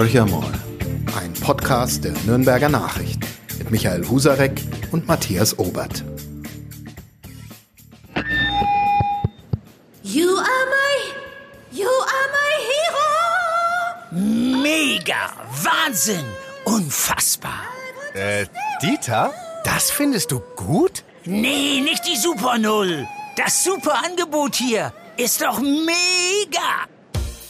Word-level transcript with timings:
Horcher 0.00 0.24
mal, 0.24 0.50
ein 1.20 1.30
Podcast 1.34 2.04
der 2.04 2.12
Nürnberger 2.24 2.70
Nachrichten 2.70 3.26
mit 3.58 3.70
Michael 3.70 4.08
Husarek 4.08 4.58
und 4.92 5.06
Matthias 5.06 5.58
Obert. 5.58 6.02
You 10.02 10.38
are 10.38 10.66
my, 10.70 11.78
you 11.78 11.86
are 11.86 12.28
my 12.32 12.54
hero. 12.70 14.62
Mega, 14.62 15.32
Wahnsinn, 15.62 16.24
unfassbar. 16.64 17.60
Äh, 18.14 18.46
Dieter, 18.80 19.34
das 19.64 19.90
findest 19.90 20.32
du 20.32 20.40
gut? 20.56 21.04
Nee, 21.26 21.82
nicht 21.82 22.08
die 22.08 22.16
Super 22.16 22.56
Null. 22.56 23.06
Das 23.36 23.62
super 23.62 24.02
Angebot 24.02 24.56
hier 24.56 24.94
ist 25.18 25.42
doch 25.42 25.60
mega. 25.60 26.88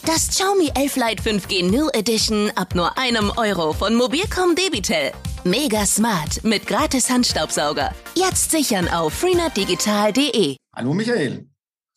Das 0.05 0.29
Xiaomi 0.29 0.71
11 0.73 0.95
Lite 0.95 1.21
5G 1.21 1.69
New 1.69 1.87
Edition 1.93 2.49
ab 2.55 2.73
nur 2.73 2.97
einem 2.97 3.31
Euro 3.37 3.71
von 3.71 3.93
Mobilcom 3.93 4.55
Debitel. 4.55 5.11
Mega 5.43 5.85
smart 5.85 6.43
mit 6.43 6.65
gratis 6.65 7.07
Handstaubsauger. 7.07 7.93
Jetzt 8.15 8.49
sichern 8.49 8.87
auf 8.87 9.13
freenetdigital.de. 9.13 10.55
Hallo 10.75 10.95
Michael. 10.95 11.47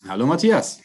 Hallo 0.06 0.26
Matthias. 0.26 0.80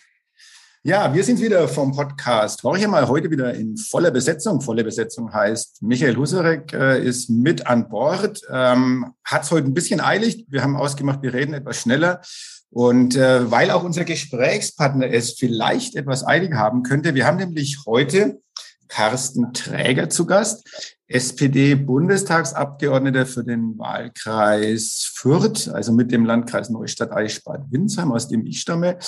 Ja, 0.81 1.13
wir 1.13 1.21
sind 1.25 1.41
wieder 1.41 1.67
vom 1.67 1.91
Podcast. 1.91 2.63
Horche 2.63 2.87
mal 2.87 3.05
heute 3.09 3.29
wieder 3.29 3.53
in 3.53 3.75
voller 3.75 4.11
Besetzung. 4.11 4.61
Volle 4.61 4.85
Besetzung 4.85 5.33
heißt, 5.33 5.81
Michael 5.81 6.15
Husarek 6.15 6.71
äh, 6.71 7.03
ist 7.05 7.29
mit 7.29 7.67
an 7.67 7.89
Bord, 7.89 8.41
ähm, 8.49 9.13
hat 9.25 9.43
es 9.43 9.51
heute 9.51 9.67
ein 9.67 9.73
bisschen 9.73 9.99
eilig. 9.99 10.45
Wir 10.47 10.63
haben 10.63 10.77
ausgemacht, 10.77 11.21
wir 11.21 11.33
reden 11.33 11.53
etwas 11.53 11.81
schneller. 11.81 12.21
Und 12.71 13.15
äh, 13.15 13.49
weil 13.49 13.71
auch 13.71 13.83
unser 13.83 14.05
Gesprächspartner 14.05 15.11
es 15.11 15.33
vielleicht 15.33 15.95
etwas 15.95 16.23
eilig 16.25 16.53
haben 16.53 16.83
könnte, 16.83 17.15
wir 17.15 17.25
haben 17.25 17.37
nämlich 17.37 17.79
heute 17.85 18.39
Carsten 18.87 19.51
Träger 19.53 20.09
zu 20.09 20.25
Gast, 20.25 20.95
SPD-Bundestagsabgeordneter 21.07 23.25
für 23.25 23.43
den 23.43 23.77
Wahlkreis 23.77 25.11
Fürth, 25.15 25.67
also 25.69 25.91
mit 25.93 26.11
dem 26.11 26.25
Landkreis 26.25 26.69
Neustadt-Eichsbad-Windsheim, 26.69 28.11
aus 28.11 28.27
dem 28.27 28.45
ich 28.45 28.61
stamme. 28.61 28.99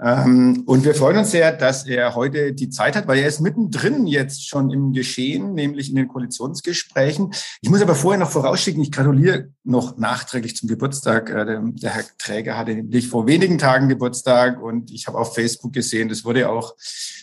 Ähm, 0.00 0.62
und 0.66 0.84
wir 0.84 0.94
freuen 0.94 1.18
uns 1.18 1.32
sehr, 1.32 1.52
dass 1.52 1.86
er 1.86 2.14
heute 2.14 2.52
die 2.52 2.70
Zeit 2.70 2.94
hat, 2.94 3.08
weil 3.08 3.18
er 3.18 3.26
ist 3.26 3.40
mittendrin 3.40 4.06
jetzt 4.06 4.48
schon 4.48 4.70
im 4.70 4.92
Geschehen, 4.92 5.54
nämlich 5.54 5.90
in 5.90 5.96
den 5.96 6.06
Koalitionsgesprächen. 6.06 7.32
Ich 7.60 7.68
muss 7.68 7.82
aber 7.82 7.96
vorher 7.96 8.20
noch 8.20 8.30
vorausschicken, 8.30 8.82
ich 8.82 8.92
gratuliere 8.92 9.48
noch 9.64 9.96
nachträglich 9.98 10.56
zum 10.56 10.68
Geburtstag. 10.68 11.30
Äh, 11.30 11.60
der, 11.72 11.90
Herr 11.90 12.04
Träger 12.18 12.56
hatte 12.56 12.74
nämlich 12.74 13.08
vor 13.08 13.26
wenigen 13.26 13.58
Tagen 13.58 13.88
Geburtstag 13.88 14.62
und 14.62 14.92
ich 14.92 15.08
habe 15.08 15.18
auf 15.18 15.34
Facebook 15.34 15.72
gesehen, 15.72 16.08
das 16.08 16.24
wurde 16.24 16.48
auch 16.48 16.76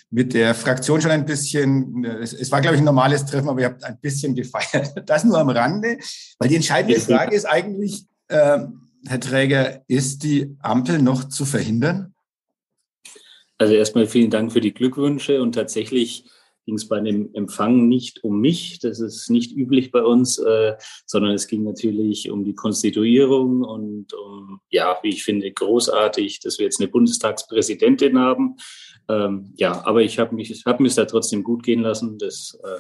mit 0.10 0.34
der 0.34 0.54
Fraktion 0.54 1.02
schon 1.02 1.12
ein 1.12 1.26
bisschen, 1.26 2.04
es, 2.04 2.52
war, 2.52 2.62
glaube 2.62 2.76
ich, 2.76 2.82
ein 2.82 2.86
normales 2.86 3.26
Treffen, 3.26 3.50
aber 3.50 3.62
ihr 3.62 3.68
habt 3.68 3.84
ein 3.84 4.00
bisschen 4.00 4.36
gefeiert. 4.36 4.94
Das 5.06 5.24
nur 5.24 5.38
am 5.38 5.50
Rande, 5.50 5.98
weil 6.40 6.50
die 6.50 6.56
entscheidende 6.56 7.00
Frage 7.00 7.36
ist 7.36 7.46
eigentlich, 7.46 8.06
äh, 8.28 8.60
Herr 9.08 9.20
Träger, 9.20 9.82
ist 9.88 10.24
die 10.24 10.58
Ampel 10.60 11.02
noch 11.02 11.26
zu 11.26 11.46
verhindern? 11.46 12.15
Also 13.58 13.74
erstmal 13.74 14.08
vielen 14.08 14.30
Dank 14.30 14.52
für 14.52 14.62
die 14.62 14.74
Glückwünsche 14.74 15.42
und 15.42 15.54
tatsächlich 15.54 16.26
ging 16.66 16.76
es 16.76 16.88
bei 16.88 17.00
dem 17.00 17.30
Empfang 17.34 17.88
nicht 17.88 18.24
um 18.24 18.40
mich, 18.40 18.80
das 18.80 19.00
ist 19.00 19.30
nicht 19.30 19.56
üblich 19.56 19.92
bei 19.92 20.02
uns, 20.02 20.40
äh, 20.40 20.76
sondern 21.06 21.34
es 21.34 21.48
ging 21.48 21.64
natürlich 21.64 22.32
um 22.32 22.44
die 22.44 22.56
Konstituierung 22.56 23.64
und 23.64 24.14
um, 24.14 24.60
ja, 24.70 24.98
wie 25.04 25.10
ich 25.10 25.24
finde, 25.24 25.52
großartig, 25.52 26.40
dass 26.40 26.58
wir 26.58 26.66
jetzt 26.66 26.82
eine 26.82 26.90
Bundestagspräsidentin 26.90 28.18
haben. 28.18 28.56
Ähm, 29.08 29.54
ja, 29.58 29.86
aber 29.86 30.02
ich 30.02 30.18
habe 30.18 30.34
mich, 30.34 30.64
hab 30.66 30.80
mich 30.80 30.96
da 30.96 31.06
trotzdem 31.06 31.44
gut 31.44 31.62
gehen 31.62 31.82
lassen, 31.82 32.18
das 32.18 32.60
äh, 32.64 32.80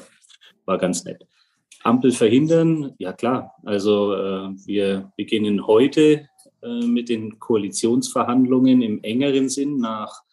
war 0.66 0.80
ganz 0.80 1.06
nett. 1.06 1.23
Ampel 1.84 2.12
verhindern, 2.12 2.95
ja 2.98 3.14
klar, 3.14 3.54
also 3.64 4.16
äh, 4.16 4.50
wir 4.66 5.11
beginnen 5.16 5.67
heute 5.67 6.28
äh, 6.64 6.86
mit 6.88 7.10
den 7.10 7.38
Koalitionsverhandlungen 7.38 8.82
im 8.82 9.04
engeren 9.04 9.49
Sinn 9.49 9.78
nach 9.78 10.24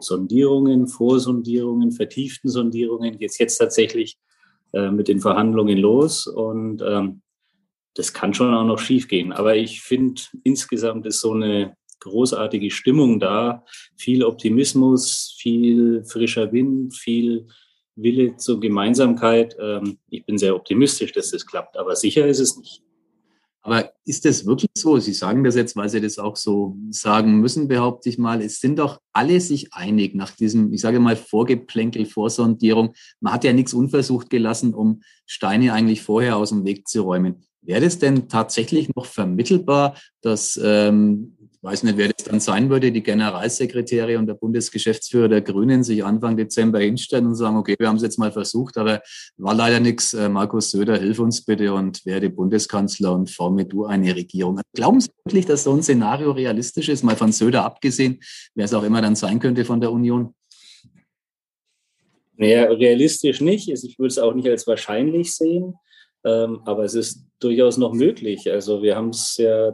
Sondierungen, 0.00 0.86
Vorsondierungen, 0.86 1.92
vertieften 1.92 2.48
Sondierungen, 2.48 3.18
jetzt 3.18 3.38
jetzt 3.38 3.58
tatsächlich 3.58 4.18
äh, 4.72 4.90
mit 4.90 5.08
den 5.08 5.20
Verhandlungen 5.20 5.78
los 5.78 6.26
und 6.26 6.82
ähm, 6.82 7.22
das 7.94 8.12
kann 8.12 8.32
schon 8.32 8.54
auch 8.54 8.64
noch 8.64 8.78
schiefgehen. 8.78 9.32
Aber 9.32 9.56
ich 9.56 9.80
finde, 9.80 10.22
insgesamt 10.44 11.04
ist 11.06 11.20
so 11.20 11.32
eine 11.32 11.76
großartige 12.00 12.70
Stimmung 12.70 13.18
da, 13.18 13.64
viel 13.96 14.22
Optimismus, 14.22 15.34
viel 15.38 16.04
frischer 16.04 16.52
Wind, 16.52 16.94
viel 16.94 17.48
Wille 17.96 18.36
zur 18.36 18.60
Gemeinsamkeit. 18.60 19.56
Ähm, 19.60 19.98
ich 20.08 20.24
bin 20.24 20.38
sehr 20.38 20.54
optimistisch, 20.54 21.12
dass 21.12 21.32
das 21.32 21.44
klappt, 21.44 21.76
aber 21.76 21.96
sicher 21.96 22.26
ist 22.26 22.38
es 22.38 22.56
nicht. 22.56 22.82
Aber 23.68 23.92
ist 24.06 24.24
das 24.24 24.46
wirklich 24.46 24.70
so? 24.78 24.98
Sie 24.98 25.12
sagen 25.12 25.44
das 25.44 25.54
jetzt, 25.54 25.76
weil 25.76 25.90
Sie 25.90 26.00
das 26.00 26.18
auch 26.18 26.36
so 26.36 26.78
sagen 26.88 27.38
müssen, 27.38 27.68
behaupte 27.68 28.08
ich 28.08 28.16
mal. 28.16 28.40
Es 28.40 28.60
sind 28.60 28.78
doch 28.78 28.98
alle 29.12 29.42
sich 29.42 29.74
einig 29.74 30.14
nach 30.14 30.30
diesem, 30.30 30.72
ich 30.72 30.80
sage 30.80 31.00
mal, 31.00 31.16
Vorgeplänkel, 31.16 32.06
Vorsondierung. 32.06 32.94
Man 33.20 33.34
hat 33.34 33.44
ja 33.44 33.52
nichts 33.52 33.74
unversucht 33.74 34.30
gelassen, 34.30 34.72
um 34.72 35.02
Steine 35.26 35.74
eigentlich 35.74 36.00
vorher 36.00 36.38
aus 36.38 36.48
dem 36.48 36.64
Weg 36.64 36.88
zu 36.88 37.02
räumen. 37.02 37.44
Wäre 37.60 37.84
es 37.84 37.98
denn 37.98 38.30
tatsächlich 38.30 38.88
noch 38.96 39.04
vermittelbar, 39.04 39.98
dass 40.22 40.58
ähm, 40.64 41.36
weiß 41.62 41.82
nicht, 41.82 41.96
wer 41.96 42.08
das 42.08 42.24
dann 42.24 42.40
sein 42.40 42.70
würde, 42.70 42.92
die 42.92 43.02
Generalsekretäre 43.02 44.18
und 44.18 44.26
der 44.26 44.34
Bundesgeschäftsführer 44.34 45.28
der 45.28 45.42
Grünen 45.42 45.82
sich 45.82 46.04
Anfang 46.04 46.36
Dezember 46.36 46.78
hinstellen 46.80 47.26
und 47.26 47.34
sagen, 47.34 47.56
okay, 47.56 47.74
wir 47.78 47.88
haben 47.88 47.96
es 47.96 48.02
jetzt 48.02 48.18
mal 48.18 48.32
versucht, 48.32 48.76
aber 48.76 49.02
war 49.36 49.54
leider 49.54 49.80
nichts. 49.80 50.14
Äh, 50.14 50.28
Markus 50.28 50.70
Söder, 50.70 50.98
hilf 50.98 51.18
uns 51.18 51.44
bitte 51.44 51.72
und 51.74 52.04
werde 52.06 52.30
Bundeskanzler 52.30 53.12
und 53.12 53.30
forme 53.30 53.64
du 53.66 53.86
eine 53.86 54.14
Regierung. 54.14 54.60
Glauben 54.74 55.00
Sie 55.00 55.10
wirklich, 55.24 55.46
dass 55.46 55.64
so 55.64 55.72
ein 55.72 55.82
Szenario 55.82 56.30
realistisch 56.30 56.88
ist, 56.88 57.02
mal 57.02 57.16
von 57.16 57.32
Söder 57.32 57.64
abgesehen, 57.64 58.20
wer 58.54 58.64
es 58.64 58.74
auch 58.74 58.84
immer 58.84 59.02
dann 59.02 59.16
sein 59.16 59.40
könnte 59.40 59.64
von 59.64 59.80
der 59.80 59.90
Union? 59.90 60.34
Naja, 62.36 62.64
realistisch 62.64 63.40
nicht. 63.40 63.68
Ich 63.68 63.98
würde 63.98 64.08
es 64.08 64.18
auch 64.18 64.32
nicht 64.32 64.48
als 64.48 64.66
wahrscheinlich 64.68 65.34
sehen. 65.34 65.74
Ähm, 66.24 66.60
aber 66.64 66.84
es 66.84 66.94
ist 66.94 67.26
durchaus 67.40 67.76
noch 67.78 67.92
möglich. 67.92 68.50
Also 68.50 68.82
wir 68.82 68.96
haben 68.96 69.10
es 69.10 69.36
ja 69.38 69.72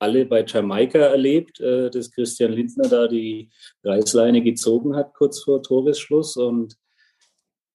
alle 0.00 0.24
bei 0.24 0.44
Jamaika 0.44 0.98
erlebt, 0.98 1.60
äh, 1.60 1.90
dass 1.90 2.10
Christian 2.10 2.52
Lindner 2.52 2.88
da 2.88 3.06
die 3.06 3.50
Reißleine 3.84 4.42
gezogen 4.42 4.96
hat 4.96 5.14
kurz 5.14 5.42
vor 5.42 5.62
Toresschluss. 5.62 6.36
Und 6.36 6.76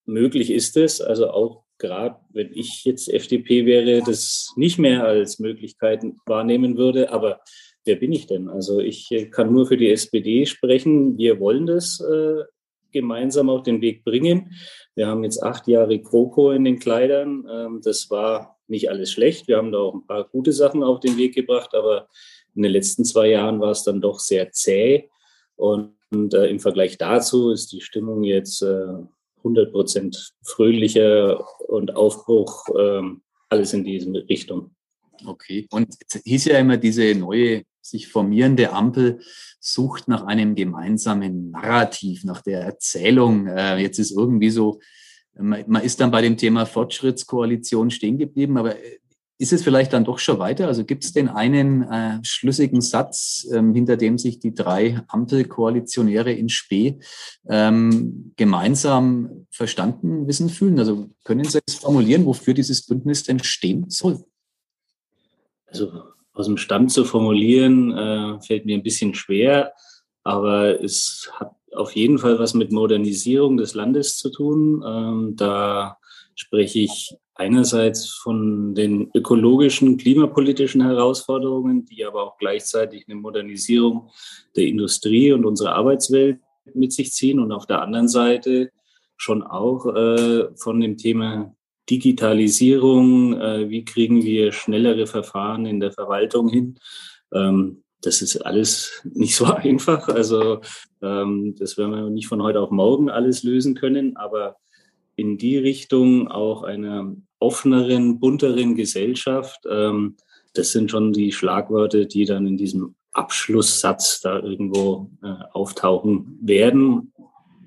möglich 0.04 0.50
ist 0.50 0.76
es, 0.76 1.00
also 1.00 1.30
auch 1.30 1.64
gerade 1.78 2.16
wenn 2.30 2.52
ich 2.52 2.84
jetzt 2.84 3.08
FDP 3.08 3.66
wäre, 3.66 4.02
das 4.04 4.52
nicht 4.56 4.78
mehr 4.78 5.04
als 5.04 5.38
Möglichkeiten 5.38 6.18
wahrnehmen 6.26 6.76
würde. 6.76 7.12
Aber 7.12 7.40
wer 7.84 7.96
bin 7.96 8.12
ich 8.12 8.26
denn? 8.26 8.48
Also 8.48 8.80
ich 8.80 9.10
äh, 9.12 9.26
kann 9.26 9.52
nur 9.52 9.66
für 9.66 9.76
die 9.76 9.90
SPD 9.90 10.46
sprechen. 10.46 11.16
Wir 11.16 11.38
wollen 11.38 11.66
das 11.66 12.00
äh, 12.00 12.42
gemeinsam 12.92 13.50
auf 13.50 13.62
den 13.62 13.80
Weg 13.80 14.04
bringen. 14.04 14.52
Wir 14.94 15.06
haben 15.06 15.22
jetzt 15.22 15.42
acht 15.42 15.68
Jahre 15.68 16.00
Kroko 16.00 16.50
in 16.50 16.64
den 16.64 16.78
Kleidern. 16.78 17.46
Ähm, 17.48 17.80
das 17.84 18.10
war 18.10 18.55
nicht 18.68 18.90
alles 18.90 19.10
schlecht. 19.10 19.48
Wir 19.48 19.56
haben 19.56 19.72
da 19.72 19.78
auch 19.78 19.94
ein 19.94 20.06
paar 20.06 20.24
gute 20.24 20.52
Sachen 20.52 20.82
auf 20.82 21.00
den 21.00 21.16
Weg 21.16 21.34
gebracht, 21.34 21.74
aber 21.74 22.08
in 22.54 22.62
den 22.62 22.72
letzten 22.72 23.04
zwei 23.04 23.28
Jahren 23.28 23.60
war 23.60 23.70
es 23.70 23.84
dann 23.84 24.00
doch 24.00 24.18
sehr 24.18 24.50
zäh. 24.52 25.08
Und, 25.56 25.94
und 26.10 26.34
äh, 26.34 26.46
im 26.46 26.60
Vergleich 26.60 26.98
dazu 26.98 27.50
ist 27.50 27.72
die 27.72 27.80
Stimmung 27.80 28.24
jetzt 28.24 28.62
äh, 28.62 28.86
100 29.38 29.72
Prozent 29.72 30.32
fröhlicher 30.42 31.44
und 31.68 31.94
Aufbruch, 31.94 32.66
äh, 32.76 33.02
alles 33.48 33.72
in 33.72 33.84
diese 33.84 34.10
Richtung. 34.28 34.74
Okay. 35.24 35.66
Und 35.70 35.94
es 36.08 36.22
hieß 36.24 36.46
ja 36.46 36.58
immer, 36.58 36.76
diese 36.76 37.14
neue 37.14 37.62
sich 37.80 38.08
formierende 38.08 38.72
Ampel 38.72 39.20
sucht 39.60 40.08
nach 40.08 40.24
einem 40.24 40.54
gemeinsamen 40.54 41.50
Narrativ, 41.50 42.24
nach 42.24 42.42
der 42.42 42.60
Erzählung. 42.60 43.46
Äh, 43.46 43.78
jetzt 43.78 43.98
ist 43.98 44.10
irgendwie 44.10 44.50
so 44.50 44.80
man 45.38 45.82
ist 45.82 46.00
dann 46.00 46.10
bei 46.10 46.22
dem 46.22 46.36
Thema 46.36 46.66
Fortschrittskoalition 46.66 47.90
stehen 47.90 48.18
geblieben, 48.18 48.56
aber 48.56 48.76
äh, 48.76 48.98
ist 49.38 49.52
es 49.52 49.62
vielleicht 49.62 49.92
dann 49.92 50.04
doch 50.04 50.18
schon 50.18 50.38
weiter? 50.38 50.66
Also 50.66 50.84
gibt 50.84 51.04
es 51.04 51.12
den 51.12 51.28
einen 51.28 51.82
äh, 51.82 52.18
schlüssigen 52.22 52.80
Satz, 52.80 53.46
ähm, 53.52 53.74
hinter 53.74 53.98
dem 53.98 54.16
sich 54.16 54.38
die 54.38 54.54
drei 54.54 55.02
Ampelkoalitionäre 55.08 56.32
in 56.32 56.48
Spee 56.48 57.00
ähm, 57.46 58.32
gemeinsam 58.36 59.46
verstanden 59.50 60.26
wissen 60.26 60.48
fühlen? 60.48 60.78
Also 60.78 61.10
können 61.24 61.44
Sie 61.44 61.60
es 61.66 61.74
formulieren, 61.74 62.24
wofür 62.24 62.54
dieses 62.54 62.86
Bündnis 62.86 63.24
denn 63.24 63.42
stehen 63.42 63.90
soll? 63.90 64.24
Also 65.66 65.92
aus 66.32 66.46
dem 66.46 66.56
Stand 66.56 66.90
zu 66.92 67.04
formulieren, 67.04 67.92
äh, 67.92 68.40
fällt 68.40 68.64
mir 68.64 68.76
ein 68.76 68.82
bisschen 68.82 69.14
schwer, 69.14 69.72
aber 70.22 70.82
es 70.82 71.30
hat 71.34 71.54
auf 71.76 71.94
jeden 71.94 72.18
Fall 72.18 72.38
was 72.38 72.54
mit 72.54 72.72
Modernisierung 72.72 73.56
des 73.56 73.74
Landes 73.74 74.18
zu 74.18 74.30
tun. 74.30 74.82
Ähm, 74.86 75.36
da 75.36 75.98
spreche 76.34 76.80
ich 76.80 77.16
einerseits 77.34 78.08
von 78.08 78.74
den 78.74 79.10
ökologischen, 79.14 79.98
klimapolitischen 79.98 80.82
Herausforderungen, 80.82 81.84
die 81.84 82.04
aber 82.04 82.22
auch 82.22 82.38
gleichzeitig 82.38 83.04
eine 83.06 83.16
Modernisierung 83.16 84.10
der 84.56 84.64
Industrie 84.66 85.32
und 85.32 85.44
unserer 85.44 85.74
Arbeitswelt 85.74 86.40
mit 86.74 86.92
sich 86.92 87.12
ziehen. 87.12 87.38
Und 87.40 87.52
auf 87.52 87.66
der 87.66 87.82
anderen 87.82 88.08
Seite 88.08 88.70
schon 89.16 89.42
auch 89.42 89.86
äh, 89.94 90.48
von 90.56 90.80
dem 90.80 90.96
Thema 90.96 91.54
Digitalisierung, 91.88 93.40
äh, 93.40 93.68
wie 93.70 93.84
kriegen 93.84 94.22
wir 94.22 94.52
schnellere 94.52 95.06
Verfahren 95.06 95.66
in 95.66 95.80
der 95.80 95.92
Verwaltung 95.92 96.48
hin. 96.48 96.78
Ähm, 97.32 97.82
das 98.02 98.22
ist 98.22 98.36
alles 98.38 99.02
nicht 99.04 99.36
so 99.36 99.44
einfach. 99.54 100.08
Also 100.08 100.60
ähm, 101.02 101.54
das 101.58 101.76
werden 101.78 101.92
wir 101.92 102.10
nicht 102.10 102.28
von 102.28 102.42
heute 102.42 102.60
auf 102.60 102.70
morgen 102.70 103.10
alles 103.10 103.42
lösen 103.42 103.74
können, 103.74 104.16
aber 104.16 104.56
in 105.16 105.38
die 105.38 105.56
Richtung 105.56 106.28
auch 106.28 106.62
einer 106.62 107.14
offeneren, 107.38 108.20
bunteren 108.20 108.74
Gesellschaft, 108.74 109.60
ähm, 109.68 110.16
das 110.54 110.72
sind 110.72 110.90
schon 110.90 111.12
die 111.12 111.32
Schlagworte, 111.32 112.06
die 112.06 112.24
dann 112.24 112.46
in 112.46 112.56
diesem 112.56 112.94
Abschlusssatz 113.12 114.20
da 114.20 114.38
irgendwo 114.38 115.10
äh, 115.22 115.34
auftauchen 115.52 116.38
werden. 116.40 117.12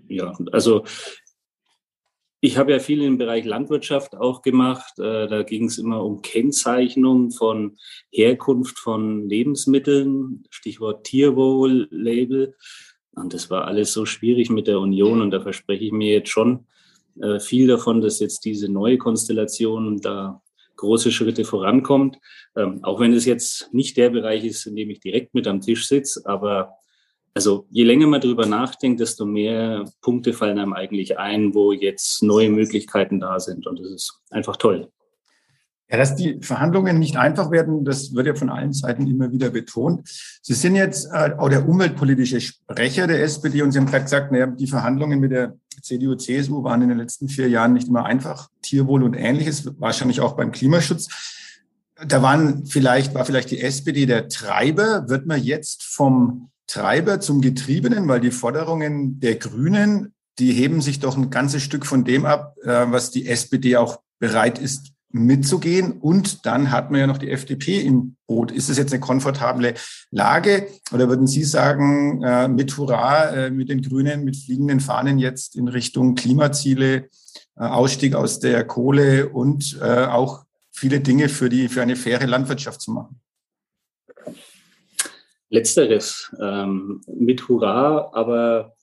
Ja, 0.08 0.34
also 0.52 0.84
ich 2.42 2.58
habe 2.58 2.72
ja 2.72 2.80
viel 2.80 3.02
im 3.02 3.18
Bereich 3.18 3.46
Landwirtschaft 3.46 4.16
auch 4.16 4.42
gemacht. 4.42 4.98
Äh, 5.00 5.28
da 5.28 5.44
ging 5.44 5.66
es 5.66 5.78
immer 5.78 6.04
um 6.04 6.22
Kennzeichnung 6.22 7.32
von 7.32 7.78
Herkunft 8.12 8.80
von 8.80 9.28
Lebensmitteln, 9.28 10.46
Stichwort 10.50 11.06
Tierwohl-Label. 11.06 12.56
Und 13.12 13.34
das 13.34 13.50
war 13.50 13.66
alles 13.66 13.92
so 13.92 14.06
schwierig 14.06 14.50
mit 14.50 14.68
der 14.68 14.80
Union. 14.80 15.22
Und 15.22 15.32
da 15.32 15.42
verspreche 15.42 15.86
ich 15.86 15.92
mir 15.92 16.14
jetzt 16.14 16.30
schon 16.30 16.68
äh, 17.22 17.40
viel 17.40 17.68
davon, 17.68 18.00
dass 18.00 18.20
jetzt 18.20 18.46
diese 18.46 18.70
neue 18.70 18.98
Konstellation 18.98 19.98
da 19.98 20.42
große 20.78 21.12
Schritte 21.12 21.44
vorankommt. 21.44 22.20
Ähm, 22.56 22.84
auch 22.84 23.02
wenn 23.02 23.12
es 23.12 23.26
jetzt 23.26 23.74
nicht 23.74 23.98
der 23.98 24.12
Bereich 24.12 24.46
ist, 24.46 24.66
in 24.66 24.78
dem 24.78 24.90
ich 24.90 25.02
direkt 25.02 25.34
mit 25.34 25.46
am 25.46 25.60
Tisch 25.60 25.88
sitze, 25.88 26.22
aber 26.24 26.79
also 27.34 27.66
je 27.70 27.84
länger 27.84 28.08
man 28.08 28.22
darüber 28.22 28.46
nachdenkt, 28.46 29.00
desto 29.00 29.26
mehr 29.26 29.86
Punkte 30.02 30.34
fallen 30.34 30.60
einem 30.60 30.74
eigentlich 30.74 31.18
ein, 31.18 31.54
wo 31.54 31.72
jetzt 31.72 32.24
neue 32.24 32.50
Möglichkeiten 32.50 33.20
da 33.20 33.40
sind. 33.40 33.68
Und 33.68 33.80
das 33.80 33.92
ist 33.92 34.22
einfach 34.30 34.58
toll. 34.58 34.90
Ja, 35.92 35.98
dass 35.98 36.16
die 36.16 36.38
Verhandlungen 36.42 37.00
nicht 37.00 37.18
einfach 37.18 37.50
werden, 37.50 37.84
das 37.84 38.14
wird 38.14 38.28
ja 38.28 38.36
von 38.36 38.52
allen 38.52 38.74
Seiten 38.74 39.08
immer 39.08 39.32
wieder 39.32 39.50
betont. 39.50 40.08
Sie 40.42 40.54
sind 40.54 40.76
jetzt 40.76 41.08
äh, 41.12 41.34
auch 41.36 41.50
der 41.50 41.68
umweltpolitische 41.68 42.40
Sprecher 42.42 43.08
der 43.08 43.24
SPD 43.24 43.64
und 43.64 43.72
Sie 43.72 43.80
haben 43.80 43.88
gerade 43.88 44.04
gesagt, 44.04 44.32
naja, 44.32 44.46
die 44.46 44.68
Verhandlungen 44.68 45.20
mit 45.20 45.32
der 45.32 45.58
CDU, 45.82 46.14
CSU 46.14 46.64
waren 46.64 46.84
in 46.84 46.90
den 46.90 47.00
letzten 47.00 47.28
vier 47.28 47.50
Jahren 47.50 47.74
nicht 47.74 47.88
immer 47.88 48.06
einfach. 48.06 48.50
Tierwohl 48.62 49.02
und 49.02 49.16
ähnliches, 49.16 49.68
wahrscheinlich 49.80 50.22
auch 50.22 50.34
beim 50.34 50.52
Klimaschutz. 50.52 51.08
Da 52.06 52.22
waren 52.22 52.68
vielleicht, 52.68 53.16
war 53.16 53.26
vielleicht 53.26 53.50
die 53.50 53.60
SPD 53.60 54.06
der 54.06 54.30
Treiber. 54.30 55.10
Wird 55.10 55.26
man 55.26 55.42
jetzt 55.42 55.84
vom 55.84 56.52
Treiber 56.70 57.20
zum 57.20 57.42
Getriebenen, 57.42 58.08
weil 58.08 58.22
die 58.22 58.32
Forderungen 58.32 59.20
der 59.20 59.36
Grünen, 59.36 60.14
die 60.38 60.54
heben 60.54 60.82
sich 60.82 61.00
doch 61.00 61.18
ein 61.18 61.32
ganzes 61.32 61.64
Stück 61.64 61.86
von 61.86 62.06
dem 62.06 62.26
ab, 62.26 62.56
äh, 62.64 62.86
was 62.90 63.10
die 63.10 63.28
SPD 63.28 63.76
auch 63.76 64.00
bereit 64.20 64.60
ist 64.60 64.92
mitzugehen. 65.12 65.94
Und 65.94 66.46
dann 66.46 66.70
hat 66.70 66.92
man 66.92 67.00
ja 67.00 67.08
noch 67.08 67.18
die 67.18 67.32
FDP 67.32 67.82
im 67.82 68.18
Boot. 68.28 68.52
Ist 68.52 68.70
es 68.70 68.78
jetzt 68.78 68.94
eine 68.94 69.00
komfortable 69.00 69.74
Lage? 70.12 70.68
Oder 70.94 71.10
würden 71.10 71.26
Sie 71.26 71.44
sagen, 71.44 72.22
äh, 72.22 72.48
mit 72.48 72.78
Hurra, 72.78 73.32
äh, 73.32 73.50
mit 73.50 73.70
den 73.70 73.82
Grünen, 73.82 74.24
mit 74.24 74.38
fliegenden 74.38 74.80
Fahnen 74.80 75.18
jetzt 75.18 75.56
in 75.56 75.68
Richtung 75.68 76.14
Klimaziele, 76.14 77.10
Ausstieg 77.56 78.14
aus 78.14 78.40
der 78.40 78.64
Kohle 78.64 79.28
und 79.28 79.82
auch 79.82 80.46
viele 80.72 81.02
Dinge 81.02 81.28
für 81.28 81.50
die, 81.50 81.68
für 81.68 81.82
eine 81.82 81.98
faire 81.98 82.26
Landwirtschaft 82.26 82.80
zu 82.80 82.92
machen? 82.92 83.20
Letzteres 85.50 86.34
ähm, 86.40 87.02
mit 87.08 87.48
Hurra, 87.48 88.12
aber 88.14 88.76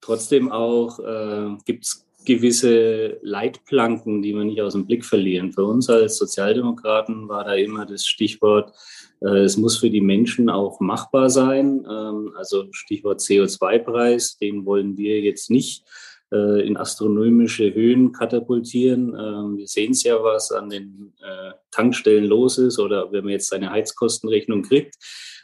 trotzdem 0.00 0.50
auch 0.50 0.98
äh, 1.00 1.56
gibt 1.64 1.84
es 1.84 2.08
gewisse 2.24 3.18
Leitplanken, 3.22 4.20
die 4.22 4.34
wir 4.34 4.44
nicht 4.44 4.60
aus 4.60 4.74
dem 4.74 4.86
Blick 4.86 5.04
verlieren. 5.04 5.52
Für 5.52 5.64
uns 5.64 5.88
als 5.88 6.18
Sozialdemokraten 6.18 7.28
war 7.28 7.44
da 7.44 7.54
immer 7.54 7.86
das 7.86 8.06
Stichwort, 8.06 8.72
äh, 9.20 9.44
es 9.44 9.56
muss 9.56 9.78
für 9.78 9.90
die 9.90 10.00
Menschen 10.00 10.50
auch 10.50 10.80
machbar 10.80 11.30
sein. 11.30 11.86
Ähm, 11.88 12.32
also 12.36 12.66
Stichwort 12.70 13.20
CO2-Preis, 13.20 14.36
den 14.38 14.66
wollen 14.66 14.96
wir 14.96 15.20
jetzt 15.20 15.50
nicht 15.50 15.84
äh, 16.30 16.66
in 16.66 16.76
astronomische 16.76 17.72
Höhen 17.72 18.12
katapultieren. 18.12 19.14
Ähm, 19.18 19.56
wir 19.56 19.66
sehen 19.66 19.92
es 19.92 20.02
ja, 20.02 20.22
was 20.22 20.52
an 20.52 20.68
den 20.68 21.14
äh, 21.22 21.52
Tankstellen 21.70 22.24
los 22.24 22.58
ist 22.58 22.78
oder 22.78 23.10
wenn 23.12 23.24
man 23.24 23.32
jetzt 23.32 23.48
seine 23.48 23.70
Heizkostenrechnung 23.70 24.62
kriegt. 24.62 24.96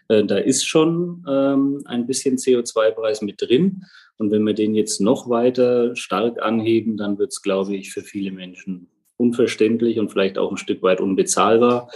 Äh, 0.09 0.25
da 0.25 0.39
ist 0.39 0.67
schon 0.67 1.25
ähm, 1.29 1.83
ein 1.87 2.06
bisschen 2.06 2.37
CO2-Preis 2.37 3.23
mit 3.23 3.41
drin. 3.41 3.85
Und 4.17 4.31
wenn 4.31 4.45
wir 4.45 4.55
den 4.55 4.75
jetzt 4.75 5.01
noch 5.01 5.29
weiter 5.29 5.97
stark 5.97 6.41
anheben, 6.41 6.97
dann 6.97 7.19
wird 7.19 7.33
es, 7.33 7.43
glaube 7.43 7.75
ich, 7.75 7.93
für 7.93 8.03
viele 8.03 8.31
Menschen 8.31 8.89
unverständlich 9.17 9.99
und 9.99 10.11
vielleicht 10.11 10.39
auch 10.39 10.51
ein 10.51 10.56
Stück 10.56 10.83
weit 10.83 11.01
unbezahlbar. 11.01 11.91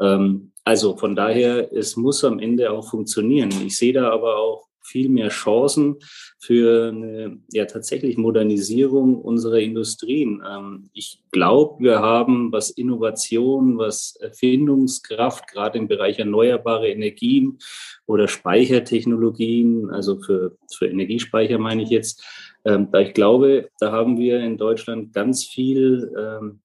Ähm, 0.00 0.52
also 0.64 0.96
von 0.96 1.14
daher, 1.14 1.72
es 1.72 1.96
muss 1.96 2.24
am 2.24 2.38
Ende 2.38 2.70
auch 2.70 2.88
funktionieren. 2.88 3.50
Ich 3.66 3.76
sehe 3.76 3.92
da 3.92 4.10
aber 4.10 4.36
auch 4.36 4.68
viel 4.84 5.08
mehr 5.08 5.28
Chancen 5.28 5.96
für 6.38 6.88
eine 6.88 7.38
ja, 7.50 7.64
tatsächlich 7.64 8.16
Modernisierung 8.16 9.20
unserer 9.20 9.58
Industrien. 9.58 10.42
Ähm, 10.48 10.90
ich 10.92 11.22
glaube, 11.32 11.82
wir 11.82 12.00
haben, 12.00 12.52
was 12.52 12.70
Innovation, 12.70 13.78
was 13.78 14.16
Erfindungskraft, 14.16 15.48
gerade 15.48 15.78
im 15.78 15.88
Bereich 15.88 16.18
erneuerbare 16.18 16.88
Energien 16.88 17.58
oder 18.06 18.28
Speichertechnologien, 18.28 19.90
also 19.90 20.20
für, 20.20 20.56
für 20.72 20.86
Energiespeicher 20.86 21.58
meine 21.58 21.82
ich 21.82 21.90
jetzt, 21.90 22.22
ähm, 22.64 22.88
da 22.90 23.00
ich 23.00 23.14
glaube, 23.14 23.70
da 23.78 23.92
haben 23.92 24.18
wir 24.18 24.40
in 24.40 24.56
Deutschland 24.56 25.12
ganz 25.12 25.44
viel 25.44 26.12
ähm, 26.16 26.60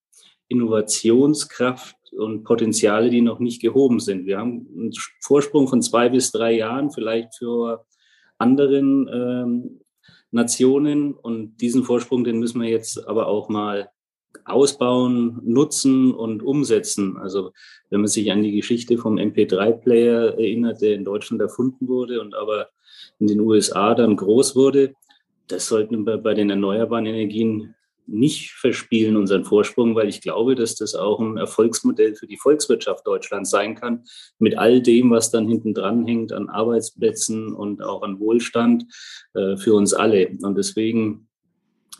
Innovationskraft 0.48 1.95
und 2.18 2.44
Potenziale, 2.44 3.10
die 3.10 3.22
noch 3.22 3.39
nicht 3.39 3.62
gehoben 3.62 4.00
sind. 4.00 4.25
Wir 4.25 4.39
haben 4.39 4.68
einen 4.75 4.94
Vorsprung 5.22 5.68
von 5.68 5.81
zwei 5.81 6.10
bis 6.10 6.31
drei 6.31 6.54
Jahren 6.54 6.92
vielleicht 6.92 7.36
für 7.36 7.86
anderen 8.39 9.07
ähm, 9.13 9.81
Nationen. 10.31 11.13
Und 11.13 11.57
diesen 11.57 11.83
Vorsprung, 11.83 12.24
den 12.24 12.39
müssen 12.39 12.62
wir 12.62 12.69
jetzt 12.69 13.07
aber 13.07 13.27
auch 13.27 13.50
mal 13.50 13.89
ausbauen, 14.45 15.39
nutzen 15.44 16.13
und 16.13 16.44
umsetzen. 16.44 17.18
Also 17.18 17.51
wenn 17.89 18.01
man 18.01 18.07
sich 18.07 18.31
an 18.31 18.44
die 18.44 18.56
Geschichte 18.56 18.97
vom 18.97 19.18
MP3-Player 19.18 20.38
erinnert, 20.38 20.81
der 20.81 20.95
in 20.95 21.06
Deutschland 21.06 21.41
erfunden 21.41 21.88
wurde 21.88 22.21
und 22.21 22.36
aber 22.36 22.69
in 23.19 23.27
den 23.27 23.39
USA 23.39 23.95
dann 23.95 24.15
groß 24.15 24.56
wurde, 24.56 24.94
das 25.47 25.68
sollten 25.68 26.06
wir 26.06 26.18
bei 26.18 26.33
den 26.33 26.50
erneuerbaren 26.50 27.07
Energien 27.07 27.75
nicht 28.12 28.51
verspielen, 28.51 29.18
unseren 29.18 29.46
Vorsprung, 29.46 29.96
weil 29.96 30.10
ich 30.10 30.22
glaube, 30.22 30.56
dass 30.56 30.75
das 30.75 30.96
auch 30.96 31.20
ein 31.20 31.38
Erfolgsmodell 31.38 32.16
für 32.16 32.28
die 32.28 32.38
Volkswirtschaft 32.38 33.06
Deutschlands 33.06 33.50
sein 33.50 33.75
kann, 33.75 34.04
mit 34.39 34.58
all 34.58 34.82
dem, 34.82 35.12
was 35.12 35.32
dann 35.32 35.48
hinten 35.48 35.74
dran 35.74 36.06
hängt 36.06 36.32
an 36.32 36.50
Arbeitsplätzen 36.50 37.54
und 37.54 37.82
auch 37.82 38.01
an 38.04 38.20
Wohlstand 38.20 38.86
äh, 39.34 39.58
für 39.58 39.74
uns 39.74 39.94
alle. 39.94 40.30
Und 40.42 40.58
deswegen 40.58 41.28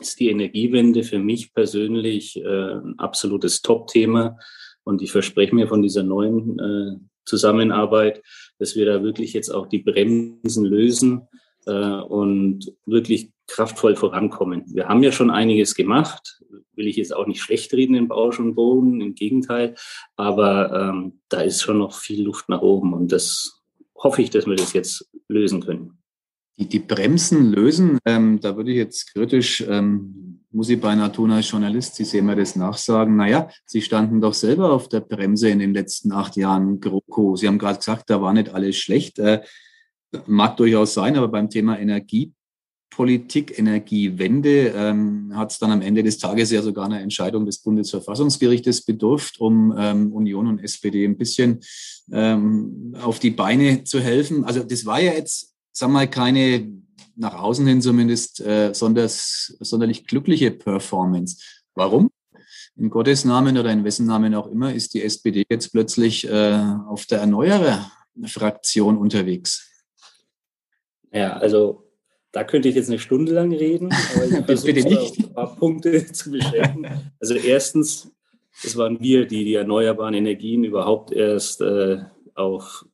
ist 0.00 0.18
die 0.20 0.30
Energiewende 0.30 1.02
für 1.02 1.18
mich 1.18 1.54
persönlich 1.54 2.36
äh, 2.36 2.74
ein 2.74 2.98
absolutes 2.98 3.62
Top-Thema. 3.62 4.38
Und 4.84 5.02
ich 5.02 5.12
verspreche 5.12 5.54
mir 5.54 5.68
von 5.68 5.82
dieser 5.82 6.02
neuen 6.02 6.58
äh, 6.58 6.96
Zusammenarbeit, 7.24 8.22
dass 8.58 8.76
wir 8.76 8.86
da 8.86 9.02
wirklich 9.02 9.32
jetzt 9.34 9.50
auch 9.50 9.66
die 9.66 9.78
Bremsen 9.78 10.64
lösen 10.64 11.28
und 11.66 12.72
wirklich 12.86 13.32
kraftvoll 13.50 13.96
vorankommen. 13.96 14.64
Wir 14.66 14.88
haben 14.88 15.02
ja 15.02 15.12
schon 15.12 15.30
einiges 15.30 15.74
gemacht, 15.74 16.40
will 16.74 16.86
ich 16.86 16.96
jetzt 16.96 17.14
auch 17.14 17.26
nicht 17.26 17.42
schlecht 17.42 17.72
reden 17.74 17.94
in 17.94 18.08
Bausch 18.08 18.38
und 18.38 18.54
Boden, 18.54 19.00
im 19.00 19.14
Gegenteil, 19.14 19.74
aber 20.16 20.72
ähm, 20.72 21.20
da 21.28 21.40
ist 21.40 21.62
schon 21.62 21.78
noch 21.78 21.94
viel 21.94 22.22
Luft 22.22 22.48
nach 22.48 22.62
oben 22.62 22.94
und 22.94 23.12
das 23.12 23.60
hoffe 23.96 24.22
ich, 24.22 24.30
dass 24.30 24.46
wir 24.46 24.56
das 24.56 24.72
jetzt 24.72 25.10
lösen 25.28 25.60
können. 25.60 25.98
Die, 26.58 26.68
die 26.68 26.78
Bremsen 26.78 27.52
lösen, 27.52 27.98
ähm, 28.04 28.40
da 28.40 28.56
würde 28.56 28.70
ich 28.70 28.76
jetzt 28.76 29.12
kritisch, 29.12 29.64
ähm, 29.68 30.44
muss 30.50 30.68
ich 30.68 30.80
beinahe 30.80 31.12
tun 31.12 31.30
als 31.30 31.50
Journalist, 31.50 31.96
Sie 31.96 32.04
sehen 32.04 32.26
mir 32.26 32.36
das 32.36 32.56
nachsagen, 32.56 33.16
naja, 33.16 33.48
Sie 33.66 33.82
standen 33.82 34.20
doch 34.20 34.34
selber 34.34 34.72
auf 34.72 34.88
der 34.88 35.00
Bremse 35.00 35.48
in 35.48 35.58
den 35.58 35.74
letzten 35.74 36.12
acht 36.12 36.36
Jahren 36.36 36.80
GroKo. 36.80 37.36
Sie 37.36 37.46
haben 37.46 37.58
gerade 37.58 37.78
gesagt, 37.78 38.10
da 38.10 38.20
war 38.20 38.32
nicht 38.32 38.50
alles 38.50 38.76
schlecht. 38.76 39.18
Äh, 39.18 39.42
mag 40.26 40.56
durchaus 40.56 40.94
sein, 40.94 41.16
aber 41.16 41.28
beim 41.28 41.50
Thema 41.50 41.78
Energie 41.78 42.32
Politik, 42.90 43.56
Energiewende 43.56 44.72
ähm, 44.74 45.32
hat 45.34 45.52
es 45.52 45.58
dann 45.58 45.70
am 45.70 45.80
Ende 45.80 46.02
des 46.02 46.18
Tages 46.18 46.50
ja 46.50 46.60
sogar 46.60 46.86
eine 46.86 47.00
Entscheidung 47.00 47.46
des 47.46 47.60
Bundesverfassungsgerichtes 47.60 48.84
bedurft, 48.84 49.40
um 49.40 49.72
ähm, 49.78 50.12
Union 50.12 50.48
und 50.48 50.58
SPD 50.58 51.04
ein 51.04 51.16
bisschen 51.16 51.60
ähm, 52.12 52.96
auf 53.00 53.20
die 53.20 53.30
Beine 53.30 53.84
zu 53.84 54.00
helfen. 54.00 54.44
Also 54.44 54.64
das 54.64 54.84
war 54.84 55.00
ja 55.00 55.12
jetzt, 55.12 55.54
wir 55.80 55.88
mal, 55.88 56.10
keine 56.10 56.68
nach 57.16 57.34
außen 57.34 57.66
hin 57.66 57.80
zumindest 57.80 58.40
äh, 58.40 58.74
sonders, 58.74 59.56
sonderlich 59.60 60.06
glückliche 60.06 60.50
Performance. 60.50 61.40
Warum? 61.74 62.10
In 62.76 62.90
Gottes 62.90 63.24
Namen 63.24 63.56
oder 63.56 63.70
in 63.70 63.84
wessen 63.84 64.06
Namen 64.06 64.34
auch 64.34 64.48
immer 64.48 64.74
ist 64.74 64.94
die 64.94 65.02
SPD 65.02 65.44
jetzt 65.48 65.70
plötzlich 65.70 66.28
äh, 66.28 66.60
auf 66.88 67.06
der 67.06 67.20
Erneuerer-Fraktion 67.20 68.96
unterwegs. 68.96 69.69
Ja, 71.12 71.36
also 71.36 71.90
da 72.32 72.44
könnte 72.44 72.68
ich 72.68 72.76
jetzt 72.76 72.88
eine 72.88 72.98
Stunde 72.98 73.32
lang 73.32 73.52
reden, 73.52 73.90
aber 74.14 74.24
ich 74.24 74.44
versuche 74.46 75.22
ein 75.22 75.32
paar 75.34 75.56
Punkte 75.56 76.06
zu 76.12 76.30
beschränken. 76.30 76.86
Also 77.20 77.34
erstens, 77.34 78.10
es 78.64 78.76
waren 78.76 79.00
wir, 79.00 79.26
die 79.26 79.44
die 79.44 79.54
erneuerbaren 79.54 80.14
Energien 80.14 80.64
überhaupt 80.64 81.12
erst 81.12 81.60
äh, 81.60 81.98
auf, 82.34 82.86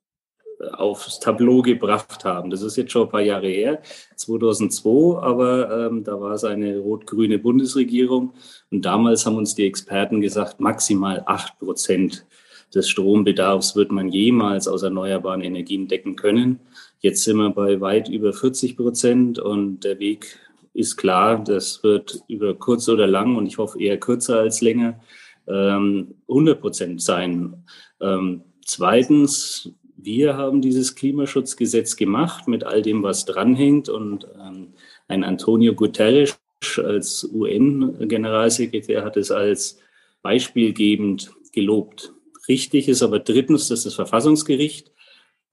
aufs 0.72 1.20
Tableau 1.20 1.60
gebracht 1.60 2.24
haben. 2.24 2.48
Das 2.48 2.62
ist 2.62 2.76
jetzt 2.76 2.92
schon 2.92 3.02
ein 3.02 3.10
paar 3.10 3.20
Jahre 3.20 3.48
her, 3.48 3.82
2002, 4.16 5.18
aber 5.20 5.86
ähm, 5.86 6.02
da 6.02 6.18
war 6.18 6.32
es 6.32 6.44
eine 6.44 6.78
rot-grüne 6.78 7.38
Bundesregierung 7.38 8.32
und 8.70 8.84
damals 8.84 9.26
haben 9.26 9.36
uns 9.36 9.54
die 9.54 9.66
Experten 9.66 10.22
gesagt, 10.22 10.60
maximal 10.60 11.22
acht 11.26 11.58
Prozent 11.58 12.26
des 12.74 12.88
Strombedarfs 12.88 13.76
wird 13.76 13.92
man 13.92 14.08
jemals 14.08 14.66
aus 14.66 14.82
erneuerbaren 14.82 15.42
Energien 15.42 15.88
decken 15.88 16.16
können. 16.16 16.60
Jetzt 17.00 17.24
sind 17.24 17.36
wir 17.36 17.50
bei 17.50 17.80
weit 17.80 18.08
über 18.08 18.32
40 18.32 18.76
Prozent 18.76 19.38
und 19.38 19.80
der 19.80 19.98
Weg 19.98 20.38
ist 20.72 20.96
klar, 20.96 21.42
das 21.42 21.82
wird 21.82 22.20
über 22.28 22.54
kurz 22.54 22.88
oder 22.88 23.06
lang 23.06 23.36
und 23.36 23.46
ich 23.46 23.58
hoffe 23.58 23.80
eher 23.80 23.98
kürzer 23.98 24.40
als 24.40 24.60
länger 24.60 25.00
100 25.46 26.16
ähm, 26.28 26.60
Prozent 26.60 27.02
sein. 27.02 27.64
Ähm, 28.00 28.42
zweitens, 28.64 29.70
wir 29.96 30.36
haben 30.36 30.60
dieses 30.60 30.94
Klimaschutzgesetz 30.94 31.96
gemacht 31.96 32.48
mit 32.48 32.64
all 32.64 32.82
dem, 32.82 33.02
was 33.02 33.24
dranhängt 33.24 33.88
und 33.88 34.26
ähm, 34.38 34.68
ein 35.08 35.24
Antonio 35.24 35.74
Guterres 35.74 36.38
als 36.78 37.28
UN-Generalsekretär 37.32 39.04
hat 39.04 39.16
es 39.16 39.30
als 39.30 39.78
beispielgebend 40.22 41.30
gelobt. 41.52 42.12
Richtig 42.48 42.88
ist 42.88 43.02
aber 43.02 43.20
drittens, 43.20 43.68
dass 43.68 43.84
das 43.84 43.94
Verfassungsgericht 43.94 44.90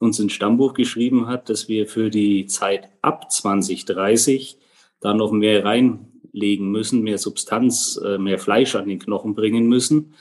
uns 0.03 0.19
ins 0.19 0.33
Stammbuch 0.33 0.73
geschrieben 0.73 1.27
hat, 1.27 1.49
dass 1.49 1.69
wir 1.69 1.87
für 1.87 2.09
die 2.09 2.45
Zeit 2.45 2.89
ab 3.01 3.31
2030 3.31 4.57
da 4.99 5.13
noch 5.13 5.31
mehr 5.31 5.65
reinlegen 5.65 6.69
müssen, 6.69 7.01
mehr 7.01 7.17
Substanz, 7.17 7.99
äh, 8.03 8.17
mehr 8.17 8.37
Fleisch 8.37 8.75
an 8.75 8.87
den 8.87 8.99
Knochen 8.99 9.33
bringen 9.33 9.67
müssen. 9.67 10.13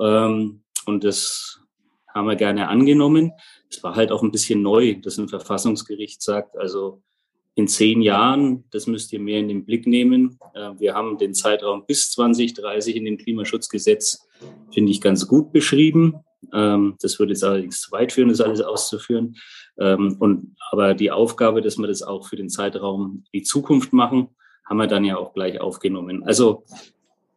Ähm, 0.00 0.62
und 0.86 1.04
das 1.04 1.60
haben 2.12 2.26
wir 2.26 2.36
gerne 2.36 2.68
angenommen. 2.68 3.32
Es 3.70 3.82
war 3.82 3.94
halt 3.94 4.10
auch 4.10 4.22
ein 4.22 4.32
bisschen 4.32 4.62
neu, 4.62 4.94
dass 5.02 5.18
ein 5.18 5.28
Verfassungsgericht 5.28 6.22
sagt, 6.22 6.56
also 6.56 7.02
in 7.56 7.68
zehn 7.68 8.02
Jahren, 8.02 8.64
das 8.70 8.86
müsst 8.86 9.12
ihr 9.12 9.20
mehr 9.20 9.40
in 9.40 9.48
den 9.48 9.64
Blick 9.64 9.86
nehmen. 9.86 10.38
Äh, 10.54 10.72
wir 10.78 10.94
haben 10.94 11.18
den 11.18 11.34
Zeitraum 11.34 11.84
bis 11.86 12.10
2030 12.10 12.96
in 12.96 13.04
dem 13.04 13.18
Klimaschutzgesetz, 13.18 14.26
finde 14.72 14.92
ich, 14.92 15.00
ganz 15.00 15.26
gut 15.26 15.52
beschrieben. 15.52 16.20
Ähm, 16.52 16.96
das 17.00 17.18
würde 17.18 17.32
jetzt 17.32 17.44
allerdings 17.44 17.80
zu 17.80 17.92
weit 17.92 18.12
führen, 18.12 18.28
das 18.28 18.40
alles 18.40 18.60
auszuführen. 18.60 19.36
Ähm, 19.78 20.16
und, 20.18 20.56
aber 20.70 20.94
die 20.94 21.10
Aufgabe, 21.10 21.62
dass 21.62 21.78
wir 21.78 21.86
das 21.86 22.02
auch 22.02 22.28
für 22.28 22.36
den 22.36 22.48
Zeitraum 22.48 23.24
die 23.32 23.42
Zukunft 23.42 23.92
machen, 23.92 24.28
haben 24.64 24.78
wir 24.78 24.86
dann 24.86 25.04
ja 25.04 25.16
auch 25.16 25.32
gleich 25.32 25.60
aufgenommen. 25.60 26.24
Also 26.24 26.64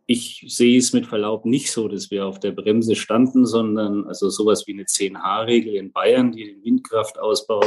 ich 0.06 0.44
sehe 0.48 0.80
es 0.80 0.92
mit 0.92 1.06
Verlaub 1.06 1.46
nicht 1.46 1.72
so, 1.72 1.88
dass 1.88 2.10
wir 2.10 2.26
auf 2.26 2.40
der 2.40 2.52
Bremse 2.52 2.96
standen, 2.96 3.46
sondern 3.46 4.08
also 4.08 4.30
sowas 4.30 4.66
wie 4.66 4.74
eine 4.74 4.86
10H-Regel 4.86 5.76
in 5.76 5.92
Bayern, 5.92 6.32
die 6.32 6.46
den 6.46 6.64
Windkraftausbau 6.64 7.62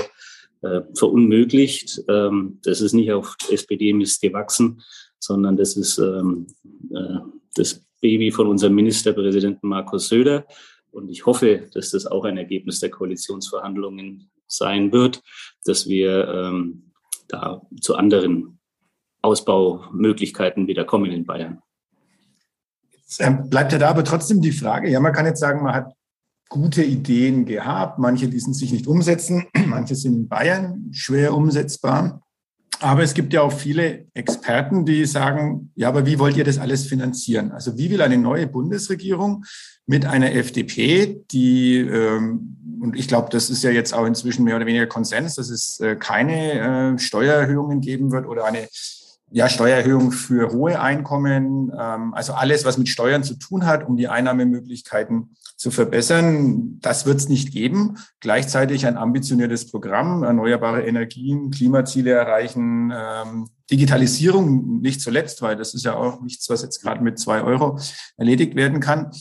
äh, 0.62 0.80
verunmöglicht. 0.94 2.02
Ähm, 2.08 2.58
das 2.64 2.80
ist 2.80 2.94
nicht 2.94 3.12
auf 3.12 3.36
SPD-Mist 3.48 4.20
gewachsen, 4.20 4.82
sondern 5.20 5.56
das 5.56 5.76
ist 5.76 5.98
ähm, 5.98 6.48
äh, 6.92 7.18
das 7.54 7.84
Baby 8.00 8.32
von 8.32 8.48
unserem 8.48 8.74
Ministerpräsidenten 8.74 9.68
Markus 9.68 10.08
Söder. 10.08 10.44
Und 10.92 11.08
ich 11.08 11.26
hoffe, 11.26 11.68
dass 11.72 11.90
das 11.90 12.06
auch 12.06 12.24
ein 12.24 12.36
Ergebnis 12.36 12.80
der 12.80 12.90
Koalitionsverhandlungen 12.90 14.30
sein 14.46 14.92
wird, 14.92 15.22
dass 15.64 15.88
wir 15.88 16.28
ähm, 16.28 16.92
da 17.28 17.62
zu 17.80 17.96
anderen 17.96 18.60
Ausbaumöglichkeiten 19.22 20.66
wieder 20.68 20.84
kommen 20.84 21.10
in 21.10 21.24
Bayern. 21.24 21.62
Ähm, 23.18 23.48
bleibt 23.48 23.72
ja 23.72 23.78
da 23.78 23.90
aber 23.90 24.04
trotzdem 24.04 24.40
die 24.40 24.52
Frage, 24.52 24.90
ja, 24.90 25.00
man 25.00 25.12
kann 25.12 25.26
jetzt 25.26 25.40
sagen, 25.40 25.62
man 25.62 25.74
hat 25.74 25.92
gute 26.48 26.82
Ideen 26.82 27.46
gehabt, 27.46 27.98
manche 27.98 28.26
ließen 28.26 28.52
sich 28.52 28.72
nicht 28.72 28.86
umsetzen, 28.86 29.46
manche 29.66 29.94
sind 29.94 30.14
in 30.14 30.28
Bayern 30.28 30.88
schwer 30.92 31.34
umsetzbar. 31.34 32.21
Aber 32.82 33.02
es 33.02 33.14
gibt 33.14 33.32
ja 33.32 33.42
auch 33.42 33.52
viele 33.52 34.06
Experten, 34.12 34.84
die 34.84 35.04
sagen, 35.06 35.70
ja, 35.76 35.88
aber 35.88 36.04
wie 36.04 36.18
wollt 36.18 36.36
ihr 36.36 36.44
das 36.44 36.58
alles 36.58 36.84
finanzieren? 36.86 37.52
Also 37.52 37.78
wie 37.78 37.90
will 37.90 38.02
eine 38.02 38.18
neue 38.18 38.48
Bundesregierung 38.48 39.44
mit 39.86 40.04
einer 40.04 40.32
FDP, 40.32 41.22
die, 41.30 41.78
ähm, 41.78 42.56
und 42.80 42.96
ich 42.96 43.06
glaube, 43.06 43.28
das 43.30 43.50
ist 43.50 43.62
ja 43.62 43.70
jetzt 43.70 43.94
auch 43.94 44.04
inzwischen 44.04 44.44
mehr 44.44 44.56
oder 44.56 44.66
weniger 44.66 44.86
Konsens, 44.86 45.36
dass 45.36 45.48
es 45.48 45.78
äh, 45.78 45.94
keine 45.94 46.94
äh, 46.94 46.98
Steuererhöhungen 46.98 47.80
geben 47.80 48.10
wird 48.10 48.26
oder 48.26 48.44
eine 48.44 48.68
ja, 49.32 49.48
Steuererhöhung 49.48 50.12
für 50.12 50.52
hohe 50.52 50.80
Einkommen, 50.80 51.72
ähm, 51.78 52.14
also 52.14 52.34
alles, 52.34 52.64
was 52.64 52.78
mit 52.78 52.88
Steuern 52.88 53.24
zu 53.24 53.34
tun 53.34 53.66
hat, 53.66 53.86
um 53.86 53.96
die 53.96 54.08
Einnahmemöglichkeiten 54.08 55.36
zu 55.56 55.70
verbessern. 55.70 56.78
Das 56.80 57.06
wird 57.06 57.18
es 57.18 57.28
nicht 57.28 57.52
geben. 57.52 57.96
Gleichzeitig 58.20 58.86
ein 58.86 58.96
ambitioniertes 58.96 59.70
Programm, 59.70 60.22
erneuerbare 60.22 60.82
Energien, 60.86 61.50
Klimaziele 61.50 62.10
erreichen, 62.10 62.92
ähm, 62.94 63.48
Digitalisierung 63.70 64.80
nicht 64.80 65.00
zuletzt, 65.00 65.40
weil 65.40 65.56
das 65.56 65.72
ist 65.72 65.84
ja 65.84 65.94
auch 65.94 66.20
nichts, 66.20 66.50
was 66.50 66.62
jetzt 66.62 66.82
gerade 66.82 67.02
mit 67.02 67.18
zwei 67.18 67.42
Euro 67.42 67.78
erledigt 68.16 68.54
werden 68.54 68.80
kann. 68.80 69.12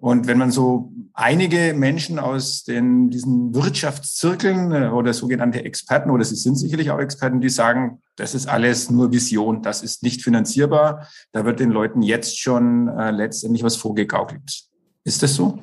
Und 0.00 0.28
wenn 0.28 0.38
man 0.38 0.52
so 0.52 0.92
einige 1.12 1.74
Menschen 1.74 2.20
aus 2.20 2.62
den, 2.62 3.10
diesen 3.10 3.52
Wirtschaftszirkeln 3.52 4.72
äh, 4.72 4.88
oder 4.88 5.12
sogenannte 5.12 5.64
Experten, 5.64 6.10
oder 6.10 6.24
sie 6.24 6.36
sind 6.36 6.54
sicherlich 6.54 6.90
auch 6.90 7.00
Experten, 7.00 7.40
die 7.40 7.48
sagen, 7.48 8.00
das 8.14 8.34
ist 8.34 8.46
alles 8.46 8.90
nur 8.90 9.12
Vision, 9.12 9.60
das 9.60 9.82
ist 9.82 10.04
nicht 10.04 10.22
finanzierbar, 10.22 11.08
da 11.32 11.44
wird 11.44 11.58
den 11.58 11.70
Leuten 11.70 12.02
jetzt 12.02 12.38
schon 12.38 12.86
äh, 12.88 13.10
letztendlich 13.10 13.64
was 13.64 13.76
vorgegaukelt. 13.76 14.62
Ist 15.02 15.22
das 15.22 15.34
so? 15.34 15.58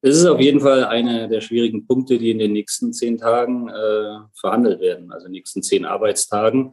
Das 0.00 0.16
ist 0.16 0.26
auf 0.26 0.40
jeden 0.40 0.60
Fall 0.60 0.84
einer 0.84 1.26
der 1.28 1.40
schwierigen 1.40 1.86
Punkte, 1.86 2.18
die 2.18 2.30
in 2.30 2.38
den 2.38 2.52
nächsten 2.52 2.92
zehn 2.92 3.18
Tagen 3.18 3.68
äh, 3.68 4.18
verhandelt 4.40 4.80
werden, 4.80 5.12
also 5.12 5.28
nächsten 5.28 5.62
zehn 5.62 5.84
Arbeitstagen. 5.84 6.72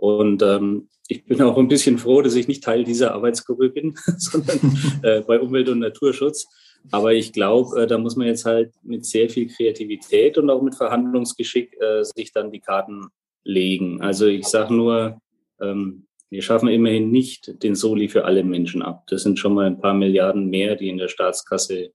Und 0.00 0.40
ähm, 0.40 0.88
ich 1.08 1.26
bin 1.26 1.42
auch 1.42 1.58
ein 1.58 1.68
bisschen 1.68 1.98
froh, 1.98 2.22
dass 2.22 2.34
ich 2.34 2.48
nicht 2.48 2.64
Teil 2.64 2.84
dieser 2.84 3.12
Arbeitsgruppe 3.12 3.68
bin, 3.68 3.94
sondern 4.16 4.78
äh, 5.02 5.20
bei 5.20 5.38
Umwelt- 5.38 5.68
und 5.68 5.80
Naturschutz. 5.80 6.46
Aber 6.90 7.12
ich 7.12 7.34
glaube, 7.34 7.82
äh, 7.82 7.86
da 7.86 7.98
muss 7.98 8.16
man 8.16 8.26
jetzt 8.26 8.46
halt 8.46 8.72
mit 8.82 9.04
sehr 9.04 9.28
viel 9.28 9.48
Kreativität 9.48 10.38
und 10.38 10.48
auch 10.48 10.62
mit 10.62 10.74
Verhandlungsgeschick 10.74 11.76
äh, 11.78 12.02
sich 12.02 12.32
dann 12.32 12.50
die 12.50 12.60
Karten 12.60 13.08
legen. 13.44 14.00
Also 14.00 14.24
ich 14.24 14.46
sage 14.46 14.72
nur, 14.72 15.20
ähm, 15.60 16.06
wir 16.30 16.40
schaffen 16.40 16.70
immerhin 16.70 17.10
nicht 17.10 17.62
den 17.62 17.74
Soli 17.74 18.08
für 18.08 18.24
alle 18.24 18.42
Menschen 18.42 18.80
ab. 18.80 19.04
Das 19.08 19.22
sind 19.22 19.38
schon 19.38 19.52
mal 19.52 19.66
ein 19.66 19.80
paar 19.80 19.92
Milliarden 19.92 20.48
mehr, 20.48 20.76
die 20.76 20.88
in 20.88 20.96
der 20.96 21.08
Staatskasse 21.08 21.90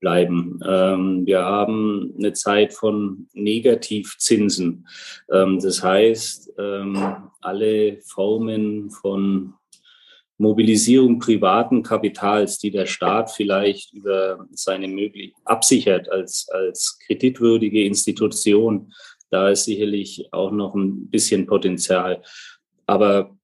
bleiben. 0.00 0.58
Ähm, 0.66 1.26
wir 1.26 1.44
haben 1.44 2.14
eine 2.18 2.32
Zeit 2.32 2.72
von 2.72 3.28
Negativzinsen. 3.32 4.88
Ähm, 5.30 5.60
das 5.60 5.82
heißt, 5.82 6.54
ähm, 6.58 7.30
alle 7.40 8.00
Formen 8.02 8.90
von 8.90 9.54
Mobilisierung 10.38 11.18
privaten 11.18 11.82
Kapitals, 11.82 12.58
die 12.58 12.70
der 12.70 12.86
Staat 12.86 13.30
vielleicht 13.30 13.92
über 13.92 14.46
seine 14.52 14.88
möglich 14.88 15.34
absichert 15.44 16.10
als, 16.10 16.48
als 16.50 16.98
kreditwürdige 17.06 17.84
Institution, 17.84 18.90
da 19.30 19.50
ist 19.50 19.64
sicherlich 19.64 20.28
auch 20.32 20.50
noch 20.50 20.74
ein 20.74 21.08
bisschen 21.08 21.46
Potenzial. 21.46 22.22
Aber 22.86 23.36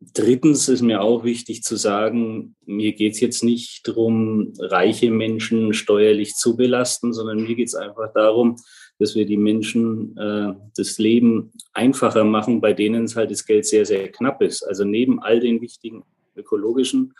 Drittens 0.00 0.68
ist 0.70 0.80
mir 0.80 1.02
auch 1.02 1.24
wichtig 1.24 1.62
zu 1.62 1.76
sagen, 1.76 2.56
mir 2.64 2.92
geht 2.92 3.12
es 3.12 3.20
jetzt 3.20 3.44
nicht 3.44 3.86
darum, 3.86 4.54
reiche 4.58 5.10
Menschen 5.10 5.74
steuerlich 5.74 6.36
zu 6.36 6.56
belasten, 6.56 7.12
sondern 7.12 7.42
mir 7.42 7.54
geht 7.54 7.68
es 7.68 7.74
einfach 7.74 8.10
darum, 8.14 8.56
dass 8.98 9.14
wir 9.14 9.26
die 9.26 9.36
Menschen 9.36 10.16
äh, 10.16 10.54
das 10.74 10.96
Leben 10.98 11.52
einfacher 11.74 12.24
machen, 12.24 12.62
bei 12.62 12.72
denen 12.72 13.04
es 13.04 13.16
halt 13.16 13.30
das 13.30 13.44
Geld 13.44 13.66
sehr, 13.66 13.84
sehr 13.84 14.10
knapp 14.10 14.40
ist. 14.40 14.62
Also 14.62 14.84
neben 14.84 15.20
all 15.20 15.38
den 15.38 15.60
wichtigen 15.60 16.02
ökologischen 16.34 17.12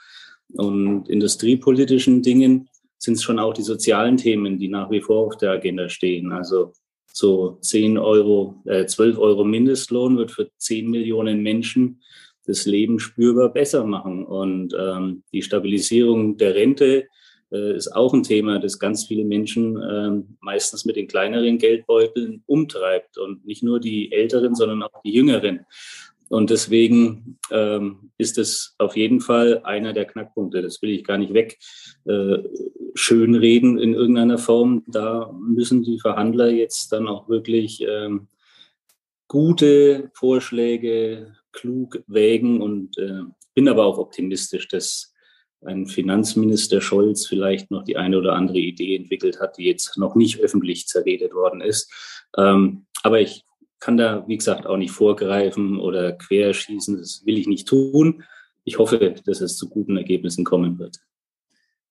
und 0.54 1.06
industriepolitischen 1.08 2.22
Dingen 2.22 2.70
sind 2.98 3.14
es 3.14 3.22
schon 3.22 3.38
auch 3.38 3.52
die 3.52 3.62
sozialen 3.62 4.16
Themen, 4.16 4.58
die 4.58 4.68
nach 4.68 4.90
wie 4.90 5.02
vor 5.02 5.26
auf 5.26 5.36
der 5.36 5.52
Agenda 5.52 5.90
stehen. 5.90 6.32
Also 6.32 6.72
so 7.12 7.58
10 7.60 7.98
Euro, 7.98 8.62
äh, 8.64 8.86
12 8.86 9.18
Euro 9.18 9.44
Mindestlohn 9.44 10.16
wird 10.16 10.30
für 10.30 10.50
10 10.56 10.88
Millionen 10.88 11.42
Menschen 11.42 12.00
das 12.50 12.66
Leben 12.66 12.98
spürbar 12.98 13.52
besser 13.52 13.84
machen. 13.84 14.26
Und 14.26 14.74
ähm, 14.78 15.22
die 15.32 15.42
Stabilisierung 15.42 16.36
der 16.36 16.54
Rente 16.54 17.06
äh, 17.52 17.76
ist 17.76 17.88
auch 17.88 18.12
ein 18.12 18.24
Thema, 18.24 18.58
das 18.58 18.78
ganz 18.78 19.06
viele 19.06 19.24
Menschen 19.24 19.80
äh, 19.80 20.22
meistens 20.40 20.84
mit 20.84 20.96
den 20.96 21.06
kleineren 21.06 21.58
Geldbeuteln 21.58 22.42
umtreibt. 22.46 23.18
Und 23.18 23.46
nicht 23.46 23.62
nur 23.62 23.80
die 23.80 24.12
Älteren, 24.12 24.54
sondern 24.54 24.82
auch 24.82 25.02
die 25.04 25.12
Jüngeren. 25.12 25.64
Und 26.28 26.50
deswegen 26.50 27.38
ähm, 27.50 28.12
ist 28.16 28.38
es 28.38 28.76
auf 28.78 28.96
jeden 28.96 29.20
Fall 29.20 29.62
einer 29.64 29.92
der 29.92 30.04
Knackpunkte. 30.04 30.62
Das 30.62 30.80
will 30.80 30.90
ich 30.90 31.02
gar 31.02 31.18
nicht 31.18 31.34
weg 31.34 31.58
äh, 32.04 32.38
schönreden 32.94 33.78
in 33.78 33.94
irgendeiner 33.94 34.38
Form. 34.38 34.84
Da 34.86 35.32
müssen 35.40 35.82
die 35.82 35.98
Verhandler 35.98 36.48
jetzt 36.50 36.92
dann 36.92 37.08
auch 37.08 37.28
wirklich 37.28 37.84
ähm, 37.88 38.28
gute 39.26 40.10
Vorschläge 40.14 41.36
klug 41.52 42.02
wägen 42.06 42.60
und 42.60 42.96
äh, 42.98 43.22
bin 43.54 43.68
aber 43.68 43.84
auch 43.84 43.98
optimistisch, 43.98 44.68
dass 44.68 45.14
ein 45.62 45.86
Finanzminister 45.86 46.80
Scholz 46.80 47.26
vielleicht 47.26 47.70
noch 47.70 47.84
die 47.84 47.96
eine 47.96 48.18
oder 48.18 48.34
andere 48.34 48.58
Idee 48.58 48.96
entwickelt 48.96 49.40
hat, 49.40 49.58
die 49.58 49.64
jetzt 49.64 49.98
noch 49.98 50.14
nicht 50.14 50.40
öffentlich 50.40 50.86
zerredet 50.86 51.34
worden 51.34 51.60
ist. 51.60 51.92
Ähm, 52.36 52.86
aber 53.02 53.20
ich 53.20 53.44
kann 53.78 53.96
da, 53.96 54.24
wie 54.26 54.36
gesagt, 54.36 54.66
auch 54.66 54.76
nicht 54.76 54.92
vorgreifen 54.92 55.78
oder 55.78 56.12
querschießen. 56.12 56.98
Das 56.98 57.24
will 57.24 57.38
ich 57.38 57.46
nicht 57.46 57.68
tun. 57.68 58.24
Ich 58.64 58.78
hoffe, 58.78 59.14
dass 59.24 59.40
es 59.40 59.56
zu 59.56 59.68
guten 59.68 59.96
Ergebnissen 59.96 60.44
kommen 60.44 60.78
wird. 60.78 60.98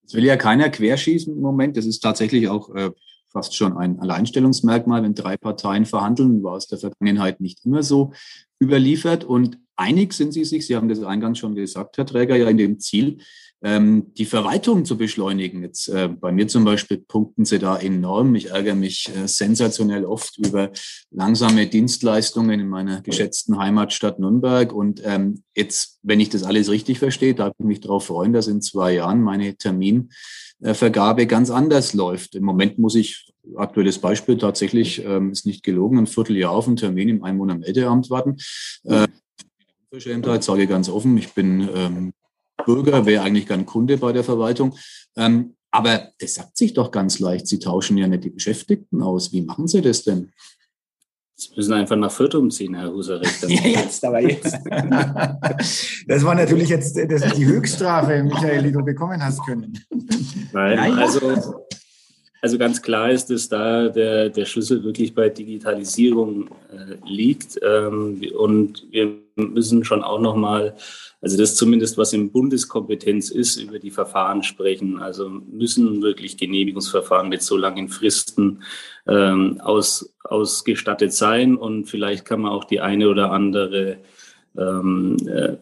Es 0.05 0.13
will 0.13 0.25
ja 0.25 0.37
keiner 0.37 0.69
querschießen 0.69 1.33
im 1.33 1.41
Moment. 1.41 1.77
Das 1.77 1.85
ist 1.85 1.99
tatsächlich 1.99 2.47
auch 2.47 2.73
äh, 2.75 2.91
fast 3.31 3.55
schon 3.55 3.77
ein 3.77 4.00
Alleinstellungsmerkmal. 4.00 5.03
Wenn 5.03 5.15
drei 5.15 5.38
Parteien 5.38 5.86
verhandeln, 5.86 6.43
war 6.43 6.57
es 6.57 6.67
der 6.67 6.79
Vergangenheit 6.79 7.41
nicht 7.41 7.65
immer 7.65 7.83
so 7.83 8.13
überliefert. 8.62 9.24
Und 9.24 9.59
einig 9.75 10.13
sind 10.13 10.33
sie 10.33 10.45
sich, 10.45 10.67
Sie 10.67 10.75
haben 10.75 10.89
das 10.89 11.03
eingangs 11.03 11.39
schon 11.39 11.55
gesagt, 11.55 11.98
Herr 11.98 12.05
Träger, 12.05 12.36
ja 12.36 12.50
in 12.50 12.57
dem 12.57 12.79
Ziel, 12.79 13.19
ähm, 13.61 14.13
die 14.17 14.25
Verwaltung 14.25 14.85
zu 14.85 14.97
beschleunigen. 14.97 15.63
Jetzt 15.63 15.89
äh, 15.89 16.07
bei 16.07 16.31
mir 16.31 16.47
zum 16.47 16.63
Beispiel 16.63 16.97
punkten 16.97 17.45
sie 17.45 17.59
da 17.59 17.77
enorm. 17.77 18.33
Ich 18.35 18.51
ärgere 18.51 18.75
mich 18.75 19.09
äh, 19.15 19.27
sensationell 19.27 20.05
oft 20.05 20.37
über 20.37 20.71
langsame 21.11 21.67
Dienstleistungen 21.67 22.59
in 22.59 22.69
meiner 22.69 23.01
geschätzten 23.01 23.57
Heimatstadt 23.57 24.19
Nürnberg. 24.19 24.71
Und 24.71 25.01
ähm, 25.03 25.43
jetzt, 25.55 25.99
wenn 26.03 26.19
ich 26.19 26.29
das 26.29 26.43
alles 26.43 26.69
richtig 26.69 26.99
verstehe, 26.99 27.35
darf 27.35 27.53
ich 27.59 27.65
mich 27.65 27.81
darauf 27.81 28.05
freuen, 28.05 28.33
dass 28.33 28.47
in 28.47 28.61
zwei 28.61 28.93
Jahren 28.93 29.21
meine 29.21 29.55
Terminvergabe 29.55 31.27
ganz 31.27 31.49
anders 31.49 31.93
läuft. 31.93 32.35
Im 32.35 32.45
Moment 32.45 32.79
muss 32.79 32.95
ich 32.95 33.33
aktuelles 33.55 33.99
Beispiel 33.99 34.37
tatsächlich 34.37 35.03
ähm, 35.03 35.31
ist 35.31 35.45
nicht 35.45 35.63
gelogen, 35.63 35.97
ein 35.97 36.07
Vierteljahr 36.07 36.51
auf 36.51 36.67
einen 36.67 36.75
Termin 36.75 37.09
im 37.09 37.23
Einwohnermeldeamt 37.23 38.09
warten. 38.09 38.37
Äh, 38.83 39.07
Unverschämtheit, 39.91 40.43
sage 40.43 40.63
ich 40.63 40.69
ganz 40.69 40.87
offen. 40.87 41.17
Ich 41.17 41.33
bin 41.33 41.67
ähm, 41.73 42.13
Bürger, 42.65 43.05
wäre 43.05 43.23
eigentlich 43.23 43.47
gern 43.47 43.65
Kunde 43.65 43.97
bei 43.97 44.11
der 44.11 44.23
Verwaltung. 44.23 44.75
Ähm, 45.15 45.55
aber 45.71 46.09
das 46.19 46.35
sagt 46.35 46.57
sich 46.57 46.73
doch 46.73 46.91
ganz 46.91 47.19
leicht. 47.19 47.47
Sie 47.47 47.59
tauschen 47.59 47.97
ja 47.97 48.07
nicht 48.07 48.23
die 48.23 48.31
Beschäftigten 48.31 49.01
aus. 49.01 49.31
Wie 49.31 49.41
machen 49.41 49.67
Sie 49.67 49.81
das 49.81 50.03
denn? 50.03 50.31
Sie 51.35 51.51
müssen 51.55 51.71
einfach 51.71 51.95
nach 51.95 52.11
Fürth 52.11 52.35
umziehen, 52.35 52.75
Herr 52.75 52.91
Husarek. 52.91 53.29
ja, 53.47 53.67
jetzt, 53.67 54.03
aber 54.03 54.19
jetzt. 54.19 54.57
das 56.07 56.23
war 56.25 56.35
natürlich 56.35 56.67
jetzt 56.67 56.97
das 56.97 57.33
die 57.33 57.45
Höchststrafe, 57.45 58.21
Michael, 58.23 58.63
die 58.63 58.71
du 58.73 58.83
bekommen 58.83 59.23
hast 59.23 59.45
können. 59.45 59.79
Nein, 60.51 60.99
also, 60.99 61.65
also 62.41 62.58
ganz 62.58 62.81
klar 62.81 63.12
ist, 63.12 63.29
dass 63.29 63.50
da 63.50 63.89
der, 63.89 64.29
der 64.29 64.46
Schlüssel 64.46 64.84
wirklich 64.84 65.13
bei 65.13 65.29
Digitalisierung 65.29 66.50
äh, 66.72 66.96
liegt. 67.05 67.60
Ähm, 67.62 68.22
und 68.38 68.88
wir 68.91 69.15
müssen 69.36 69.84
schon 69.84 70.03
auch 70.03 70.19
nochmal 70.19 70.75
also 71.22 71.38
das 71.38 71.55
zumindest, 71.55 71.98
was 71.98 72.13
in 72.13 72.31
Bundeskompetenz 72.31 73.29
ist, 73.29 73.58
über 73.58 73.79
die 73.79 73.91
Verfahren 73.91 74.41
sprechen. 74.41 75.00
Also 75.00 75.29
müssen 75.29 76.01
wirklich 76.01 76.38
Genehmigungsverfahren 76.38 77.27
mit 77.27 77.41
so 77.41 77.58
langen 77.58 77.89
Fristen 77.89 78.63
ähm, 79.08 79.60
aus, 79.60 80.13
ausgestattet 80.24 81.13
sein 81.13 81.55
und 81.58 81.86
vielleicht 81.86 82.25
kann 82.25 82.41
man 82.41 82.51
auch 82.51 82.63
die 82.63 82.79
eine 82.79 83.10
oder 83.10 83.31
andere 83.31 83.98
ähm, 84.58 85.17
äh, 85.27 85.58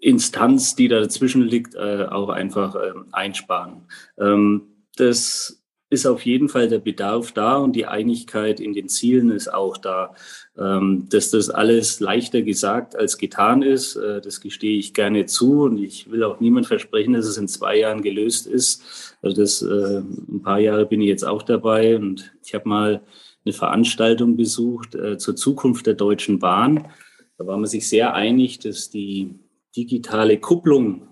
Instanz, 0.00 0.76
die 0.76 0.88
da 0.88 1.00
dazwischen 1.00 1.42
liegt, 1.42 1.74
äh, 1.74 2.06
auch 2.08 2.28
einfach 2.28 2.76
äh, 2.76 2.92
einsparen. 3.12 3.82
Ähm, 4.18 4.62
das 5.00 5.60
ist 5.90 6.06
auf 6.06 6.24
jeden 6.24 6.48
Fall 6.48 6.68
der 6.68 6.78
Bedarf 6.78 7.32
da 7.32 7.56
und 7.56 7.74
die 7.74 7.86
Einigkeit 7.86 8.60
in 8.60 8.72
den 8.72 8.88
Zielen 8.88 9.30
ist 9.30 9.52
auch 9.52 9.76
da. 9.76 10.14
Ähm, 10.56 11.08
dass 11.10 11.30
das 11.30 11.50
alles 11.50 11.98
leichter 11.98 12.42
gesagt 12.42 12.94
als 12.94 13.18
getan 13.18 13.62
ist, 13.62 13.96
äh, 13.96 14.20
das 14.20 14.40
gestehe 14.40 14.78
ich 14.78 14.94
gerne 14.94 15.26
zu 15.26 15.62
und 15.62 15.78
ich 15.78 16.10
will 16.10 16.22
auch 16.22 16.38
niemand 16.38 16.66
versprechen, 16.66 17.14
dass 17.14 17.26
es 17.26 17.38
in 17.38 17.48
zwei 17.48 17.78
Jahren 17.78 18.02
gelöst 18.02 18.46
ist. 18.46 19.16
Also 19.20 19.40
das, 19.40 19.62
äh, 19.62 19.98
ein 19.98 20.42
paar 20.42 20.60
Jahre 20.60 20.86
bin 20.86 21.00
ich 21.00 21.08
jetzt 21.08 21.24
auch 21.24 21.42
dabei 21.42 21.96
und 21.96 22.32
ich 22.44 22.54
habe 22.54 22.68
mal 22.68 23.02
eine 23.44 23.52
Veranstaltung 23.52 24.36
besucht 24.36 24.94
äh, 24.94 25.18
zur 25.18 25.34
Zukunft 25.34 25.86
der 25.86 25.94
Deutschen 25.94 26.38
Bahn. 26.38 26.88
Da 27.36 27.46
war 27.46 27.56
man 27.56 27.66
sich 27.66 27.88
sehr 27.88 28.14
einig, 28.14 28.60
dass 28.60 28.90
die 28.90 29.34
digitale 29.74 30.38
Kupplung 30.38 31.08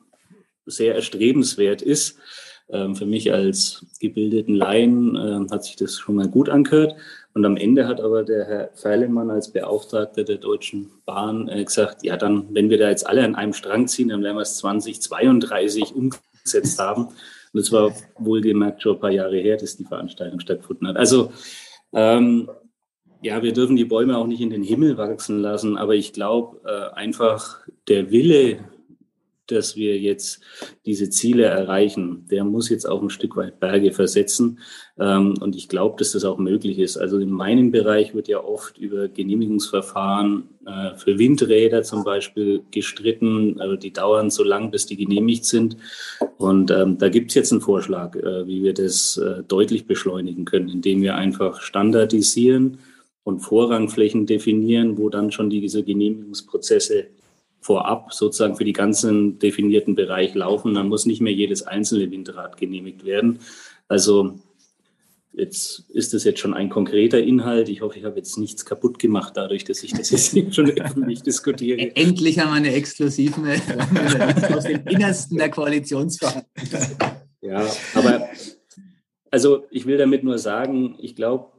sehr 0.66 0.94
erstrebenswert 0.94 1.82
ist. 1.82 2.18
Ähm, 2.70 2.94
für 2.94 3.06
mich 3.06 3.32
als 3.32 3.86
gebildeten 3.98 4.54
Laien 4.54 5.16
äh, 5.16 5.50
hat 5.50 5.64
sich 5.64 5.76
das 5.76 5.98
schon 5.98 6.16
mal 6.16 6.28
gut 6.28 6.48
angehört. 6.48 6.96
Und 7.34 7.44
am 7.44 7.56
Ende 7.56 7.86
hat 7.86 8.00
aber 8.00 8.24
der 8.24 8.44
Herr 8.44 8.70
Feilemann 8.74 9.30
als 9.30 9.52
Beauftragter 9.52 10.24
der 10.24 10.36
Deutschen 10.36 10.90
Bahn 11.06 11.48
äh, 11.48 11.64
gesagt, 11.64 12.04
ja 12.04 12.16
dann, 12.16 12.46
wenn 12.54 12.68
wir 12.68 12.78
da 12.78 12.90
jetzt 12.90 13.06
alle 13.06 13.24
an 13.24 13.34
einem 13.34 13.52
Strang 13.52 13.88
ziehen, 13.88 14.08
dann 14.08 14.22
werden 14.22 14.36
wir 14.36 14.42
es 14.42 14.58
2032 14.58 15.94
umgesetzt 15.94 16.78
haben. 16.78 17.08
Und 17.52 17.60
es 17.60 17.72
war 17.72 17.94
wohlgemerkt 18.18 18.82
schon 18.82 18.96
ein 18.96 19.00
paar 19.00 19.10
Jahre 19.10 19.38
her, 19.38 19.56
dass 19.56 19.76
die 19.76 19.84
Veranstaltung 19.84 20.40
stattgefunden 20.40 20.88
hat. 20.88 20.96
Also 20.96 21.32
ähm, 21.94 22.50
ja, 23.22 23.42
wir 23.42 23.52
dürfen 23.52 23.76
die 23.76 23.84
Bäume 23.84 24.16
auch 24.16 24.26
nicht 24.26 24.40
in 24.40 24.50
den 24.50 24.62
Himmel 24.62 24.96
wachsen 24.96 25.40
lassen, 25.40 25.76
aber 25.76 25.94
ich 25.94 26.12
glaube 26.12 26.60
äh, 26.64 26.94
einfach 26.94 27.60
der 27.88 28.10
Wille 28.10 28.58
dass 29.50 29.76
wir 29.76 29.98
jetzt 29.98 30.40
diese 30.86 31.10
Ziele 31.10 31.44
erreichen, 31.44 32.26
der 32.30 32.44
muss 32.44 32.68
jetzt 32.68 32.88
auch 32.88 33.02
ein 33.02 33.10
Stück 33.10 33.36
weit 33.36 33.60
Berge 33.60 33.92
versetzen. 33.92 34.60
Ähm, 34.98 35.34
und 35.40 35.56
ich 35.56 35.68
glaube, 35.68 35.96
dass 35.98 36.12
das 36.12 36.24
auch 36.24 36.38
möglich 36.38 36.78
ist. 36.78 36.96
Also 36.96 37.18
in 37.18 37.30
meinem 37.30 37.70
Bereich 37.70 38.14
wird 38.14 38.28
ja 38.28 38.42
oft 38.42 38.78
über 38.78 39.08
Genehmigungsverfahren 39.08 40.48
äh, 40.66 40.96
für 40.96 41.18
Windräder 41.18 41.82
zum 41.82 42.04
Beispiel 42.04 42.62
gestritten. 42.70 43.60
Also 43.60 43.76
die 43.76 43.92
dauern 43.92 44.30
so 44.30 44.44
lang, 44.44 44.70
bis 44.70 44.86
die 44.86 44.96
genehmigt 44.96 45.44
sind. 45.44 45.76
Und 46.36 46.70
ähm, 46.70 46.98
da 46.98 47.08
gibt 47.08 47.30
es 47.30 47.34
jetzt 47.34 47.52
einen 47.52 47.60
Vorschlag, 47.60 48.14
äh, 48.16 48.46
wie 48.46 48.62
wir 48.62 48.74
das 48.74 49.16
äh, 49.16 49.42
deutlich 49.42 49.86
beschleunigen 49.86 50.44
können, 50.44 50.68
indem 50.68 51.02
wir 51.02 51.16
einfach 51.16 51.60
standardisieren 51.60 52.78
und 53.24 53.40
Vorrangflächen 53.40 54.26
definieren, 54.26 54.96
wo 54.96 55.10
dann 55.10 55.30
schon 55.30 55.50
diese 55.50 55.82
Genehmigungsprozesse 55.82 57.08
vorab 57.60 58.12
sozusagen 58.12 58.56
für 58.56 58.64
die 58.64 58.72
ganzen 58.72 59.38
definierten 59.38 59.94
Bereich 59.94 60.34
laufen. 60.34 60.74
Dann 60.74 60.88
muss 60.88 61.06
nicht 61.06 61.20
mehr 61.20 61.32
jedes 61.32 61.66
einzelne 61.66 62.10
Windrad 62.10 62.56
genehmigt 62.56 63.04
werden. 63.04 63.40
Also 63.88 64.38
jetzt 65.32 65.84
ist 65.90 66.14
das 66.14 66.24
jetzt 66.24 66.40
schon 66.40 66.54
ein 66.54 66.68
konkreter 66.68 67.22
Inhalt. 67.22 67.68
Ich 67.68 67.80
hoffe, 67.80 67.98
ich 67.98 68.04
habe 68.04 68.16
jetzt 68.16 68.38
nichts 68.38 68.64
kaputt 68.64 68.98
gemacht 68.98 69.36
dadurch, 69.36 69.64
dass 69.64 69.82
ich 69.82 69.92
das 69.92 70.10
jetzt 70.10 70.54
schon 70.54 70.70
öffentlich 70.70 71.22
diskutiere. 71.22 71.78
Endlich 71.96 72.38
haben 72.38 72.50
wir 72.50 72.56
eine 72.56 72.74
exklusive 72.74 73.40
aus 74.54 74.64
dem 74.64 74.86
Innersten 74.86 75.38
der 75.38 75.50
Koalitionsverhandlungen. 75.50 76.88
Ja, 77.40 77.66
aber 77.94 78.28
also 79.30 79.64
ich 79.70 79.86
will 79.86 79.96
damit 79.96 80.24
nur 80.24 80.38
sagen, 80.38 80.96
ich 80.98 81.14
glaube, 81.14 81.52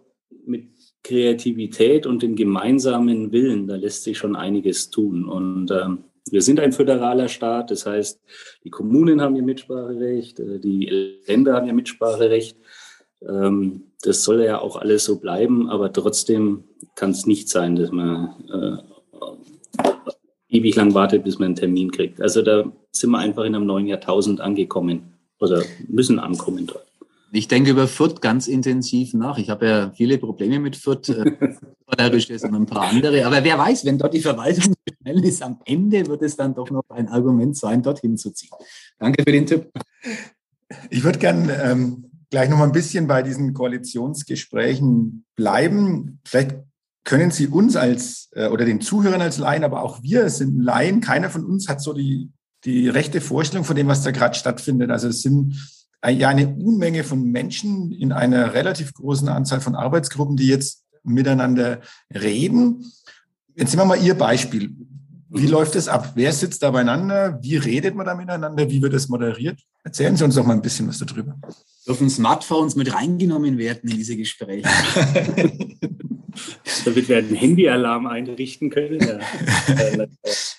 mit 0.45 0.67
Kreativität 1.03 2.05
und 2.05 2.21
dem 2.23 2.35
gemeinsamen 2.35 3.31
Willen, 3.31 3.67
da 3.67 3.75
lässt 3.75 4.03
sich 4.03 4.17
schon 4.17 4.35
einiges 4.35 4.89
tun. 4.89 5.25
Und 5.25 5.71
ähm, 5.71 6.05
wir 6.29 6.41
sind 6.41 6.59
ein 6.59 6.71
föderaler 6.71 7.29
Staat, 7.29 7.71
das 7.71 7.85
heißt, 7.85 8.19
die 8.63 8.69
Kommunen 8.69 9.21
haben 9.21 9.35
ihr 9.35 9.43
Mitspracherecht, 9.43 10.39
äh, 10.39 10.59
die 10.59 11.19
Länder 11.25 11.55
haben 11.55 11.67
ihr 11.67 11.73
Mitspracherecht. 11.73 12.57
Ähm, 13.27 13.83
das 14.01 14.23
soll 14.23 14.43
ja 14.43 14.59
auch 14.59 14.77
alles 14.77 15.05
so 15.05 15.19
bleiben, 15.19 15.69
aber 15.69 15.91
trotzdem 15.91 16.63
kann 16.95 17.11
es 17.11 17.25
nicht 17.25 17.49
sein, 17.49 17.75
dass 17.75 17.91
man 17.91 18.35
äh, 18.53 18.77
ewig 20.49 20.75
lang 20.75 20.93
wartet, 20.93 21.23
bis 21.23 21.39
man 21.39 21.47
einen 21.47 21.55
Termin 21.55 21.91
kriegt. 21.91 22.21
Also 22.21 22.41
da 22.41 22.71
sind 22.91 23.11
wir 23.11 23.19
einfach 23.19 23.43
in 23.43 23.55
einem 23.55 23.65
neuen 23.65 23.87
Jahrtausend 23.87 24.41
angekommen 24.41 25.13
oder 25.39 25.63
müssen 25.87 26.19
ankommen 26.19 26.67
dort. 26.67 26.88
Ich 27.31 27.47
denke 27.47 27.71
über 27.71 27.87
Fürth 27.87 28.21
ganz 28.21 28.47
intensiv 28.47 29.13
nach. 29.13 29.37
Ich 29.37 29.49
habe 29.49 29.67
ja 29.67 29.91
viele 29.95 30.17
Probleme 30.17 30.59
mit 30.59 30.75
Fürth, 30.75 31.09
äh, 31.09 31.31
und 31.89 32.55
ein 32.55 32.65
paar 32.65 32.89
andere. 32.89 33.25
Aber 33.25 33.43
wer 33.43 33.57
weiß, 33.57 33.85
wenn 33.85 33.97
dort 33.97 34.13
die 34.13 34.21
Verwaltung 34.21 34.73
schnell 35.01 35.23
ist, 35.23 35.41
am 35.41 35.59
Ende 35.65 36.07
wird 36.07 36.21
es 36.21 36.35
dann 36.35 36.55
doch 36.55 36.69
noch 36.69 36.83
ein 36.89 37.07
Argument 37.07 37.55
sein, 37.55 37.83
dorthin 37.83 38.17
zu 38.17 38.31
ziehen. 38.31 38.49
Danke 38.97 39.23
für 39.23 39.31
den 39.31 39.45
Tipp. 39.45 39.69
Ich 40.89 41.03
würde 41.03 41.19
gerne 41.19 41.53
ähm, 41.63 42.09
gleich 42.29 42.49
noch 42.49 42.57
mal 42.57 42.65
ein 42.65 42.71
bisschen 42.71 43.07
bei 43.07 43.21
diesen 43.23 43.53
Koalitionsgesprächen 43.53 45.25
bleiben. 45.35 46.19
Vielleicht 46.25 46.55
können 47.03 47.31
Sie 47.31 47.47
uns 47.47 47.75
als 47.75 48.29
äh, 48.33 48.47
oder 48.47 48.65
den 48.65 48.81
Zuhörern 48.81 49.21
als 49.21 49.37
Laien, 49.37 49.63
aber 49.63 49.81
auch 49.81 50.03
wir 50.03 50.29
sind 50.29 50.61
Laien. 50.61 51.01
Keiner 51.01 51.29
von 51.29 51.45
uns 51.45 51.67
hat 51.67 51.81
so 51.81 51.93
die, 51.93 52.29
die 52.65 52.87
rechte 52.87 53.21
Vorstellung 53.21 53.65
von 53.65 53.75
dem, 53.75 53.87
was 53.87 54.03
da 54.03 54.11
gerade 54.11 54.35
stattfindet. 54.35 54.91
Also 54.91 55.07
es 55.07 55.21
sind 55.21 55.55
ja 56.07 56.29
eine 56.29 56.47
Unmenge 56.47 57.03
von 57.03 57.23
Menschen 57.23 57.91
in 57.91 58.11
einer 58.11 58.53
relativ 58.53 58.93
großen 58.93 59.27
Anzahl 59.27 59.61
von 59.61 59.75
Arbeitsgruppen, 59.75 60.37
die 60.37 60.47
jetzt 60.47 60.85
miteinander 61.03 61.81
reden. 62.13 62.85
Jetzt 63.55 63.71
nehmen 63.71 63.89
wir 63.89 63.97
mal 63.97 64.03
Ihr 64.03 64.15
Beispiel. 64.15 64.75
Wie 65.31 65.45
mhm. 65.45 65.51
läuft 65.51 65.75
es 65.75 65.87
ab? 65.87 66.13
Wer 66.15 66.31
sitzt 66.33 66.63
da 66.63 66.71
beieinander? 66.71 67.37
Wie 67.41 67.57
redet 67.57 67.95
man 67.95 68.05
da 68.05 68.15
miteinander? 68.15 68.69
Wie 68.69 68.81
wird 68.81 68.93
es 68.93 69.09
moderiert? 69.09 69.59
Erzählen 69.83 70.15
Sie 70.15 70.23
uns 70.23 70.35
doch 70.35 70.45
mal 70.45 70.53
ein 70.53 70.61
bisschen 70.61 70.87
was 70.87 70.99
darüber. 70.99 71.35
Dürfen 71.87 72.09
Smartphones 72.09 72.75
mit 72.75 72.93
reingenommen 72.93 73.57
werden 73.57 73.89
in 73.89 73.97
diese 73.97 74.17
Gespräche? 74.17 74.67
damit 76.85 77.09
wir 77.09 77.17
einen 77.17 77.35
Handyalarm 77.35 78.07
einrichten 78.07 78.69
können. 78.69 78.99
Ja. 78.99 79.19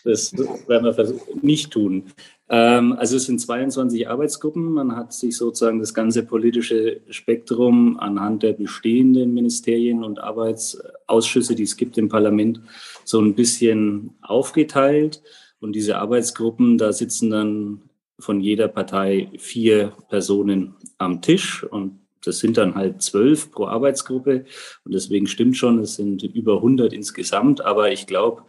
Das 0.02 0.32
werden 0.32 0.96
wir 0.96 1.20
nicht 1.42 1.70
tun. 1.72 2.04
Ähm, 2.50 2.94
also 2.98 3.16
es 3.16 3.24
sind 3.24 3.40
22 3.40 4.08
Arbeitsgruppen. 4.08 4.72
Man 4.72 4.96
hat 4.96 5.12
sich 5.12 5.36
sozusagen 5.36 5.78
das 5.78 5.94
ganze 5.94 6.24
politische 6.24 7.00
Spektrum 7.08 7.98
anhand 7.98 8.42
der 8.42 8.52
bestehenden 8.52 9.32
Ministerien 9.32 10.02
und 10.02 10.18
Arbeitsausschüsse, 10.18 11.54
die 11.54 11.62
es 11.62 11.76
gibt 11.76 11.96
im 11.96 12.08
Parlament, 12.08 12.60
so 13.04 13.20
ein 13.20 13.34
bisschen 13.34 14.10
aufgeteilt. 14.20 15.22
Und 15.60 15.74
diese 15.74 15.98
Arbeitsgruppen, 15.98 16.76
da 16.76 16.92
sitzen 16.92 17.30
dann 17.30 17.82
von 18.18 18.40
jeder 18.40 18.68
Partei 18.68 19.30
vier 19.38 19.92
Personen 20.08 20.74
am 20.98 21.22
Tisch 21.22 21.62
und 21.64 22.00
das 22.24 22.38
sind 22.38 22.58
dann 22.58 22.74
halt 22.74 23.00
zwölf 23.00 23.50
pro 23.50 23.66
Arbeitsgruppe 23.66 24.44
und 24.84 24.92
deswegen 24.92 25.26
stimmt 25.26 25.56
schon, 25.56 25.78
es 25.78 25.94
sind 25.94 26.22
über 26.22 26.56
100 26.56 26.92
insgesamt, 26.92 27.62
aber 27.64 27.92
ich 27.92 28.06
glaube, 28.06 28.42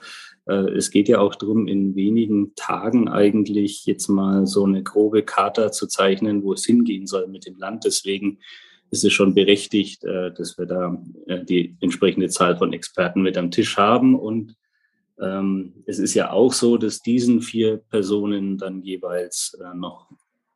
es 0.46 0.90
geht 0.90 1.08
ja 1.08 1.20
auch 1.20 1.36
darum, 1.36 1.68
in 1.68 1.96
wenigen 1.96 2.56
Tagen 2.56 3.08
eigentlich 3.08 3.86
jetzt 3.86 4.08
mal 4.08 4.48
so 4.48 4.66
eine 4.66 4.82
grobe 4.82 5.24
Charta 5.24 5.72
zu 5.72 5.88
zeichnen, 5.88 6.44
wo 6.44 6.54
es 6.54 6.66
hingehen 6.66 7.06
soll 7.06 7.28
mit 7.28 7.46
dem 7.46 7.58
Land. 7.58 7.86
Deswegen 7.86 8.40
ist 8.92 9.06
es 9.06 9.14
schon 9.14 9.34
berechtigt, 9.34 10.04
äh, 10.04 10.32
dass 10.34 10.58
wir 10.58 10.66
da 10.66 11.02
äh, 11.26 11.44
die 11.44 11.78
entsprechende 11.80 12.30
Zahl 12.30 12.58
von 12.58 12.74
Experten 12.74 13.22
mit 13.22 13.38
am 13.38 13.50
Tisch 13.50 13.78
haben. 13.78 14.20
Und 14.20 14.56
ähm, 15.20 15.84
es 15.86 15.98
ist 15.98 16.14
ja 16.14 16.32
auch 16.32 16.54
so, 16.54 16.78
dass 16.78 17.02
diesen 17.02 17.42
vier 17.42 17.78
Personen 17.78 18.58
dann 18.58 18.84
jeweils 18.84 19.58
noch 19.76 20.10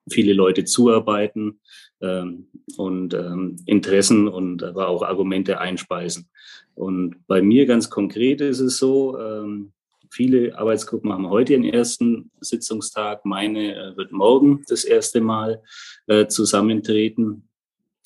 viele 0.09 0.33
Leute 0.33 0.65
zuarbeiten 0.65 1.59
ähm, 2.01 2.47
und 2.77 3.13
ähm, 3.13 3.57
Interessen 3.65 4.27
und 4.27 4.61
aber 4.63 4.87
auch 4.89 5.01
Argumente 5.01 5.59
einspeisen. 5.59 6.29
Und 6.75 7.25
bei 7.27 7.41
mir 7.41 7.65
ganz 7.65 7.89
konkret 7.89 8.41
ist 8.41 8.59
es 8.59 8.77
so, 8.77 9.17
ähm, 9.17 9.71
viele 10.15 10.57
Arbeitsgruppen 10.57 11.11
haben 11.11 11.29
heute 11.29 11.53
ihren 11.53 11.65
ersten 11.65 12.31
Sitzungstag. 12.39 13.25
Meine 13.25 13.75
äh, 13.75 13.97
wird 13.97 14.11
morgen 14.11 14.63
das 14.67 14.85
erste 14.85 15.19
Mal 15.19 15.61
äh, 16.07 16.27
zusammentreten. 16.27 17.49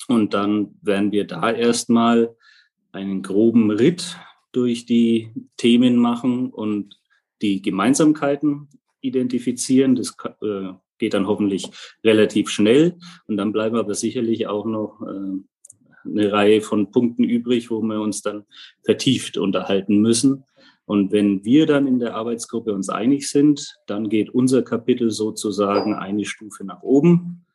Und 0.08 0.34
dann 0.34 0.74
werden 0.82 1.12
wir 1.12 1.26
da 1.26 1.52
erstmal 1.52 2.34
einen 2.90 3.22
groben 3.22 3.70
Ritt 3.70 4.16
durch 4.50 4.86
die 4.86 5.32
Themen 5.56 5.96
machen 5.96 6.50
und 6.50 6.98
die 7.42 7.62
Gemeinsamkeiten 7.62 8.68
identifizieren. 9.00 9.94
Das 9.94 10.16
äh, 10.42 10.72
geht 10.98 11.14
dann 11.14 11.28
hoffentlich 11.28 11.68
relativ 12.02 12.50
schnell. 12.50 12.98
Und 13.28 13.36
dann 13.36 13.52
bleiben 13.52 13.76
aber 13.76 13.94
sicherlich 13.94 14.48
auch 14.48 14.66
noch 14.66 15.00
äh, 15.02 16.08
eine 16.08 16.32
Reihe 16.32 16.60
von 16.60 16.90
Punkten 16.90 17.24
übrig, 17.24 17.70
wo 17.70 17.80
wir 17.82 18.00
uns 18.00 18.22
dann 18.22 18.44
vertieft 18.84 19.36
unterhalten 19.36 20.00
müssen. 20.00 20.44
Und 20.90 21.12
wenn 21.12 21.44
wir 21.44 21.66
dann 21.66 21.86
in 21.86 22.00
der 22.00 22.16
Arbeitsgruppe 22.16 22.74
uns 22.74 22.88
einig 22.88 23.30
sind, 23.30 23.76
dann 23.86 24.08
geht 24.08 24.30
unser 24.30 24.62
Kapitel 24.62 25.12
sozusagen 25.12 25.94
eine 25.94 26.24
Stufe 26.24 26.64
nach 26.64 26.82
oben. 26.82 27.46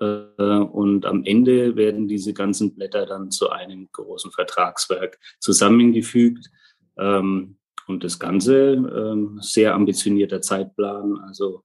Äh, 0.00 0.04
und 0.04 1.06
am 1.06 1.22
Ende 1.22 1.76
werden 1.76 2.08
diese 2.08 2.34
ganzen 2.34 2.74
Blätter 2.74 3.06
dann 3.06 3.30
zu 3.30 3.50
einem 3.50 3.88
großen 3.92 4.32
Vertragswerk 4.32 5.20
zusammengefügt. 5.38 6.50
Ähm, 6.98 7.58
und 7.86 8.02
das 8.02 8.18
Ganze 8.18 8.72
ähm, 8.72 9.38
sehr 9.40 9.76
ambitionierter 9.76 10.40
Zeitplan. 10.40 11.16
Also 11.18 11.62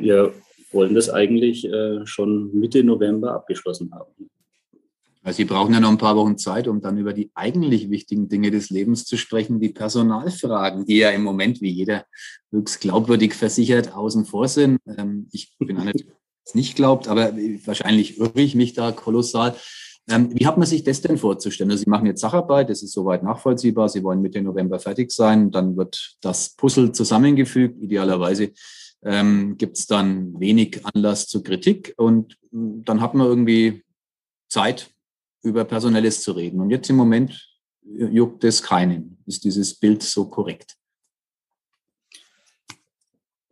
wir 0.00 0.32
wollen 0.72 0.96
das 0.96 1.10
eigentlich 1.10 1.64
äh, 1.64 2.04
schon 2.06 2.52
Mitte 2.58 2.82
November 2.82 3.34
abgeschlossen 3.34 3.92
haben. 3.94 4.30
Sie 5.32 5.44
brauchen 5.44 5.74
ja 5.74 5.80
noch 5.80 5.90
ein 5.90 5.98
paar 5.98 6.16
Wochen 6.16 6.38
Zeit, 6.38 6.68
um 6.68 6.80
dann 6.80 6.98
über 6.98 7.12
die 7.12 7.30
eigentlich 7.34 7.90
wichtigen 7.90 8.28
Dinge 8.28 8.50
des 8.50 8.70
Lebens 8.70 9.04
zu 9.04 9.16
sprechen, 9.16 9.60
die 9.60 9.70
Personalfragen, 9.70 10.86
die 10.86 10.98
ja 10.98 11.10
im 11.10 11.22
Moment, 11.22 11.60
wie 11.60 11.70
jeder 11.70 12.04
höchst 12.52 12.80
glaubwürdig 12.80 13.34
versichert, 13.34 13.92
außen 13.92 14.24
vor 14.24 14.48
sind. 14.48 14.78
Ähm, 14.86 15.28
ich 15.32 15.56
bin 15.58 15.78
einer, 15.78 15.92
der 15.92 16.06
es 16.44 16.54
nicht 16.54 16.76
glaubt, 16.76 17.08
aber 17.08 17.36
wahrscheinlich 17.64 18.18
irre 18.18 18.40
ich 18.40 18.54
mich 18.54 18.74
da 18.74 18.92
kolossal. 18.92 19.56
Ähm, 20.08 20.30
wie 20.32 20.46
hat 20.46 20.58
man 20.58 20.66
sich 20.66 20.84
das 20.84 21.00
denn 21.00 21.18
vorzustellen? 21.18 21.70
Also 21.70 21.82
Sie 21.82 21.90
machen 21.90 22.06
jetzt 22.06 22.20
Sacharbeit, 22.20 22.70
das 22.70 22.82
ist 22.82 22.92
soweit 22.92 23.24
nachvollziehbar. 23.24 23.88
Sie 23.88 24.04
wollen 24.04 24.22
Mitte 24.22 24.40
November 24.40 24.78
fertig 24.78 25.10
sein. 25.10 25.50
Dann 25.50 25.76
wird 25.76 26.16
das 26.20 26.50
Puzzle 26.50 26.92
zusammengefügt, 26.92 27.82
idealerweise 27.82 28.52
ähm, 29.02 29.56
gibt 29.56 29.78
es 29.78 29.86
dann 29.86 30.38
wenig 30.38 30.80
Anlass 30.84 31.26
zur 31.26 31.42
Kritik 31.42 31.94
und 31.96 32.38
hm, 32.50 32.84
dann 32.84 33.00
hat 33.00 33.14
man 33.14 33.26
irgendwie 33.26 33.82
Zeit, 34.48 34.90
über 35.46 35.64
Personelles 35.64 36.22
zu 36.22 36.32
reden. 36.32 36.60
Und 36.60 36.70
jetzt 36.70 36.90
im 36.90 36.96
Moment 36.96 37.48
juckt 37.82 38.44
es 38.44 38.62
keinen. 38.62 39.18
Ist 39.26 39.44
dieses 39.44 39.74
Bild 39.74 40.02
so 40.02 40.28
korrekt? 40.28 40.76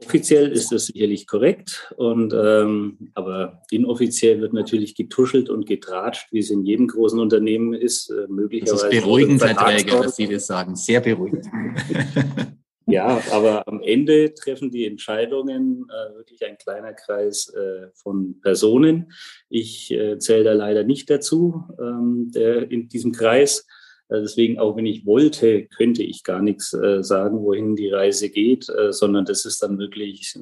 Offiziell 0.05 0.53
ist 0.53 0.71
das 0.71 0.87
sicherlich 0.87 1.27
korrekt, 1.27 1.95
und, 1.97 2.35
ähm, 2.35 3.11
aber 3.15 3.63
inoffiziell 3.71 4.41
wird 4.41 4.53
natürlich 4.53 4.95
getuschelt 4.95 5.49
und 5.49 5.67
getratscht, 5.67 6.31
wie 6.31 6.41
es 6.41 6.51
in 6.51 6.67
jedem 6.67 6.89
großen 6.89 7.19
Unternehmen 7.19 7.73
ist. 7.73 8.11
Äh, 8.11 8.27
möglicherweise 8.29 8.85
das 8.85 8.93
ist 8.93 9.01
beruhigend, 9.01 9.43
Herr 9.43 9.57
Träger, 9.57 10.03
dass 10.03 10.17
Sie 10.17 10.29
das 10.29 10.47
sagen. 10.47 10.77
Sehr 10.77 11.01
beruhigend. 11.01 11.47
Ja, 12.87 13.23
aber 13.33 13.67
am 13.67 13.81
Ende 13.83 14.35
treffen 14.35 14.71
die 14.71 14.87
Entscheidungen 14.87 15.87
äh, 15.89 16.17
wirklich 16.17 16.45
ein 16.45 16.59
kleiner 16.59 16.93
Kreis 16.93 17.49
äh, 17.49 17.89
von 17.95 18.41
Personen. 18.43 19.13
Ich 19.49 19.91
äh, 19.91 20.19
zähle 20.19 20.45
da 20.45 20.53
leider 20.53 20.85
nicht 20.85 21.09
dazu, 21.09 21.65
ähm, 21.81 22.31
der, 22.35 22.71
in 22.71 22.89
diesem 22.89 23.13
Kreis. 23.13 23.67
Äh, 24.09 24.21
deswegen, 24.21 24.59
auch 24.59 24.77
wenn 24.77 24.87
ich 24.87 25.07
wollte, 25.07 25.67
könnte 25.67 26.03
ich 26.03 26.25
gar 26.25 26.43
nichts 26.43 26.75
äh, 26.75 27.03
sagen, 27.03 27.41
wohin 27.41 27.77
die 27.77 27.89
Reise 27.89 28.29
geht, 28.29 28.69
äh, 28.69 28.93
sondern 28.93 29.25
das 29.25 29.45
ist 29.45 29.63
dann 29.63 29.79
wirklich 29.79 30.39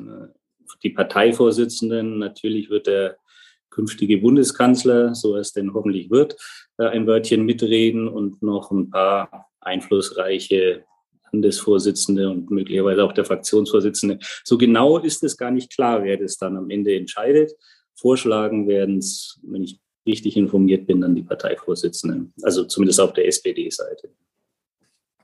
die 0.83 0.90
Parteivorsitzenden. 0.90 2.18
Natürlich 2.18 2.70
wird 2.70 2.88
der 2.88 3.18
künftige 3.70 4.18
Bundeskanzler, 4.18 5.14
so 5.14 5.37
es 5.37 5.52
denn 5.52 5.72
hoffentlich 5.72 6.11
wird, 6.11 6.37
ein 6.76 7.07
Wörtchen 7.07 7.46
mitreden 7.46 8.07
und 8.07 8.42
noch 8.42 8.70
ein 8.70 8.90
paar 8.90 9.50
einflussreiche 9.61 10.85
Landesvorsitzende 11.32 12.30
und 12.30 12.50
möglicherweise 12.50 13.04
auch 13.04 13.12
der 13.12 13.24
Fraktionsvorsitzende. 13.24 14.18
So 14.44 14.58
genau 14.58 14.98
ist 14.98 15.24
es 15.24 15.36
gar 15.36 15.50
nicht 15.50 15.74
klar, 15.74 16.04
wer 16.04 16.16
das 16.18 16.36
dann 16.36 16.56
am 16.56 16.70
Ende 16.70 16.94
entscheidet. 16.94 17.52
Vorschlagen 17.94 18.68
werden 18.68 18.98
es, 18.98 19.40
wenn 19.42 19.62
ich 19.62 19.80
richtig 20.06 20.36
informiert 20.36 20.86
bin, 20.86 21.00
dann 21.00 21.14
die 21.14 21.22
Parteivorsitzenden, 21.22 22.34
also 22.42 22.64
zumindest 22.64 23.00
auf 23.00 23.12
der 23.12 23.26
SPD-Seite. 23.28 24.10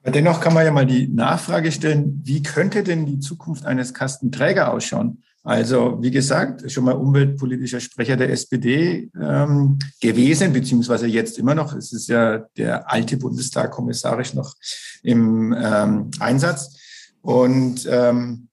Dennoch 0.04 0.40
kann 0.40 0.54
man 0.54 0.64
ja 0.64 0.70
mal 0.70 0.86
die 0.86 1.08
Nachfrage 1.08 1.72
stellen, 1.72 2.20
wie 2.24 2.42
könnte 2.42 2.82
denn 2.82 3.04
die 3.04 3.18
Zukunft 3.18 3.66
eines 3.66 3.92
Kastenträger 3.92 4.72
ausschauen? 4.72 5.22
Also, 5.48 5.96
wie 6.02 6.10
gesagt, 6.10 6.70
schon 6.70 6.84
mal 6.84 6.92
umweltpolitischer 6.92 7.80
Sprecher 7.80 8.18
der 8.18 8.28
SPD 8.28 9.10
ähm, 9.18 9.78
gewesen, 9.98 10.52
beziehungsweise 10.52 11.06
jetzt 11.06 11.38
immer 11.38 11.54
noch. 11.54 11.74
Es 11.74 11.90
ist 11.90 12.06
ja 12.10 12.44
der 12.58 12.92
alte 12.92 13.16
Bundestag 13.16 13.70
kommissarisch 13.70 14.34
noch 14.34 14.54
im 15.02 15.56
ähm, 15.58 16.10
Einsatz. 16.20 16.76
Und 17.22 17.88
ähm, 17.90 18.47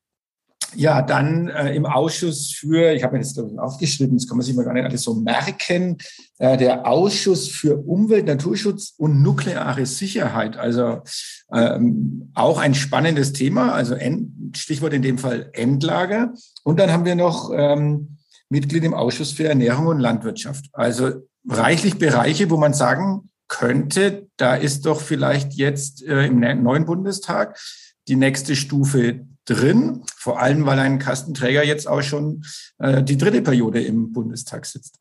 ja, 0.76 1.02
dann 1.02 1.48
äh, 1.50 1.74
im 1.74 1.86
Ausschuss 1.86 2.52
für, 2.52 2.94
ich 2.94 3.04
habe 3.04 3.18
mir 3.18 3.24
das 3.24 3.38
aufgeschrieben, 3.58 4.18
das 4.18 4.28
kann 4.28 4.38
man 4.38 4.46
sich 4.46 4.56
mal 4.56 4.66
gar 4.66 4.74
nicht 4.74 4.86
alles 4.86 5.04
so 5.04 5.16
merken, 5.16 5.98
äh, 6.38 6.58
der 6.58 6.88
Ausschuss 6.88 7.48
für 7.48 7.78
Umwelt, 7.78 8.26
Naturschutz 8.26 8.94
und 8.98 9.22
nukleare 9.22 9.86
Sicherheit. 9.86 10.58
Also 10.58 11.02
ähm, 11.54 12.32
auch 12.34 12.60
ein 12.60 12.76
spannendes 12.76 13.34
Thema, 13.34 13.74
also 13.74 13.96
End, 13.96 14.58
Stichwort 14.58 14.94
in 14.94 15.02
dem 15.02 15.18
Fall 15.18 15.50
Endlager. 15.54 16.34
Und 16.64 16.80
dann 16.80 16.92
haben 16.92 17.06
wir 17.06 17.16
noch 17.16 17.52
ähm, 17.54 18.18
Mitglied 18.50 18.84
im 18.84 18.94
Ausschuss 18.94 19.32
für 19.32 19.48
Ernährung 19.48 19.88
und 19.88 20.00
Landwirtschaft. 20.00 20.68
Also 20.74 21.12
reichlich 21.48 21.98
Bereiche, 21.98 22.50
wo 22.50 22.58
man 22.58 22.74
sagen 22.74 23.30
könnte, 23.48 24.28
da 24.38 24.56
ist 24.56 24.86
doch 24.86 25.02
vielleicht 25.02 25.54
jetzt 25.54 26.04
äh, 26.04 26.26
im 26.26 26.40
neuen 26.64 26.86
Bundestag 26.86 27.58
die 28.08 28.16
nächste 28.16 28.56
Stufe 28.56 29.26
drin, 29.46 30.04
vor 30.16 30.42
allem 30.42 30.66
weil 30.66 30.80
ein 30.80 31.00
Kastenträger 31.00 31.64
jetzt 31.64 31.88
auch 31.88 32.02
schon 32.02 32.44
äh, 32.80 33.04
die 33.04 33.18
dritte 33.18 33.42
Periode 33.42 33.82
im 33.82 34.12
Bundestag 34.12 34.66
sitzt. 34.66 34.98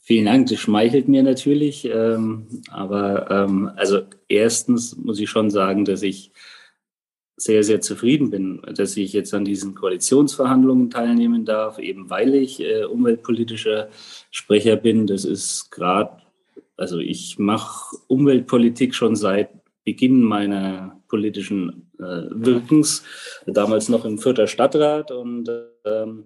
Vielen 0.00 0.24
Dank, 0.24 0.48
das 0.48 0.58
schmeichelt 0.58 1.06
mir 1.06 1.22
natürlich. 1.22 1.84
Ähm, 1.84 2.46
aber 2.70 3.30
ähm, 3.30 3.70
also 3.76 4.00
erstens 4.26 4.96
muss 4.96 5.20
ich 5.20 5.28
schon 5.28 5.50
sagen, 5.50 5.84
dass 5.84 6.02
ich 6.02 6.32
sehr, 7.36 7.62
sehr 7.62 7.80
zufrieden 7.80 8.30
bin, 8.30 8.62
dass 8.74 8.96
ich 8.96 9.12
jetzt 9.12 9.32
an 9.32 9.44
diesen 9.44 9.74
Koalitionsverhandlungen 9.74 10.90
teilnehmen 10.90 11.44
darf, 11.44 11.78
eben 11.78 12.10
weil 12.10 12.34
ich 12.34 12.60
äh, 12.60 12.84
umweltpolitischer 12.84 13.90
Sprecher 14.30 14.76
bin. 14.76 15.06
Das 15.06 15.24
ist 15.24 15.70
gerade, 15.70 16.22
also 16.76 16.98
ich 16.98 17.38
mache 17.38 17.96
Umweltpolitik 18.08 18.94
schon 18.94 19.14
seit 19.14 19.50
Beginn 19.84 20.22
meiner 20.22 20.97
politischen 21.08 21.90
äh, 21.98 22.26
Wirkens, 22.30 23.02
damals 23.46 23.88
noch 23.88 24.04
im 24.04 24.18
Vierter 24.18 24.46
Stadtrat 24.46 25.10
und 25.10 25.50
ähm, 25.84 26.24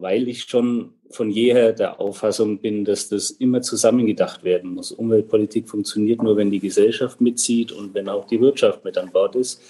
weil 0.00 0.28
ich 0.28 0.44
schon 0.44 0.94
von 1.10 1.30
jeher 1.30 1.72
der 1.72 2.00
Auffassung 2.00 2.60
bin, 2.60 2.84
dass 2.84 3.08
das 3.08 3.30
immer 3.30 3.60
zusammengedacht 3.60 4.44
werden 4.44 4.74
muss. 4.74 4.92
Umweltpolitik 4.92 5.68
funktioniert 5.68 6.22
nur, 6.22 6.36
wenn 6.36 6.50
die 6.50 6.60
Gesellschaft 6.60 7.20
mitzieht 7.20 7.72
und 7.72 7.94
wenn 7.94 8.08
auch 8.08 8.26
die 8.26 8.40
Wirtschaft 8.40 8.84
mit 8.84 8.96
an 8.96 9.12
Bord 9.12 9.36
ist. 9.36 9.60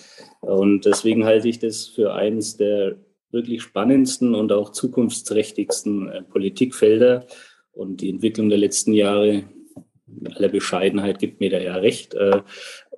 Und 0.40 0.84
deswegen 0.84 1.24
halte 1.24 1.48
ich 1.48 1.58
das 1.58 1.86
für 1.86 2.14
eines 2.14 2.56
der 2.56 2.96
wirklich 3.32 3.62
spannendsten 3.62 4.34
und 4.34 4.52
auch 4.52 4.70
zukunftsträchtigsten 4.70 6.08
äh, 6.08 6.22
Politikfelder. 6.22 7.26
Und 7.72 8.00
die 8.00 8.10
Entwicklung 8.10 8.48
der 8.48 8.58
letzten 8.58 8.92
Jahre, 8.92 9.44
in 10.06 10.32
aller 10.34 10.48
Bescheidenheit, 10.48 11.18
gibt 11.18 11.40
mir 11.40 11.50
da 11.50 11.58
ja 11.58 11.76
recht. 11.76 12.14
Äh, 12.14 12.42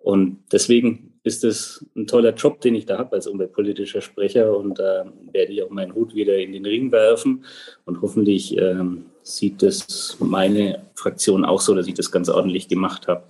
und 0.02 0.38
deswegen 0.50 1.11
ist 1.24 1.44
es 1.44 1.86
ein 1.96 2.06
toller 2.06 2.34
Job, 2.34 2.60
den 2.60 2.74
ich 2.74 2.86
da 2.86 2.98
habe 2.98 3.16
als 3.16 3.26
umweltpolitischer 3.26 4.00
Sprecher 4.00 4.56
und 4.56 4.78
da 4.78 5.02
äh, 5.02 5.06
werde 5.32 5.52
ich 5.52 5.62
auch 5.62 5.70
meinen 5.70 5.94
Hut 5.94 6.14
wieder 6.14 6.36
in 6.36 6.52
den 6.52 6.66
Ring 6.66 6.90
werfen 6.90 7.44
und 7.84 8.02
hoffentlich 8.02 8.56
ähm, 8.56 9.06
sieht 9.22 9.62
das 9.62 10.16
meine 10.18 10.82
Fraktion 10.94 11.44
auch 11.44 11.60
so, 11.60 11.74
dass 11.74 11.86
ich 11.86 11.94
das 11.94 12.10
ganz 12.10 12.28
ordentlich 12.28 12.68
gemacht 12.68 13.06
habe. 13.06 13.24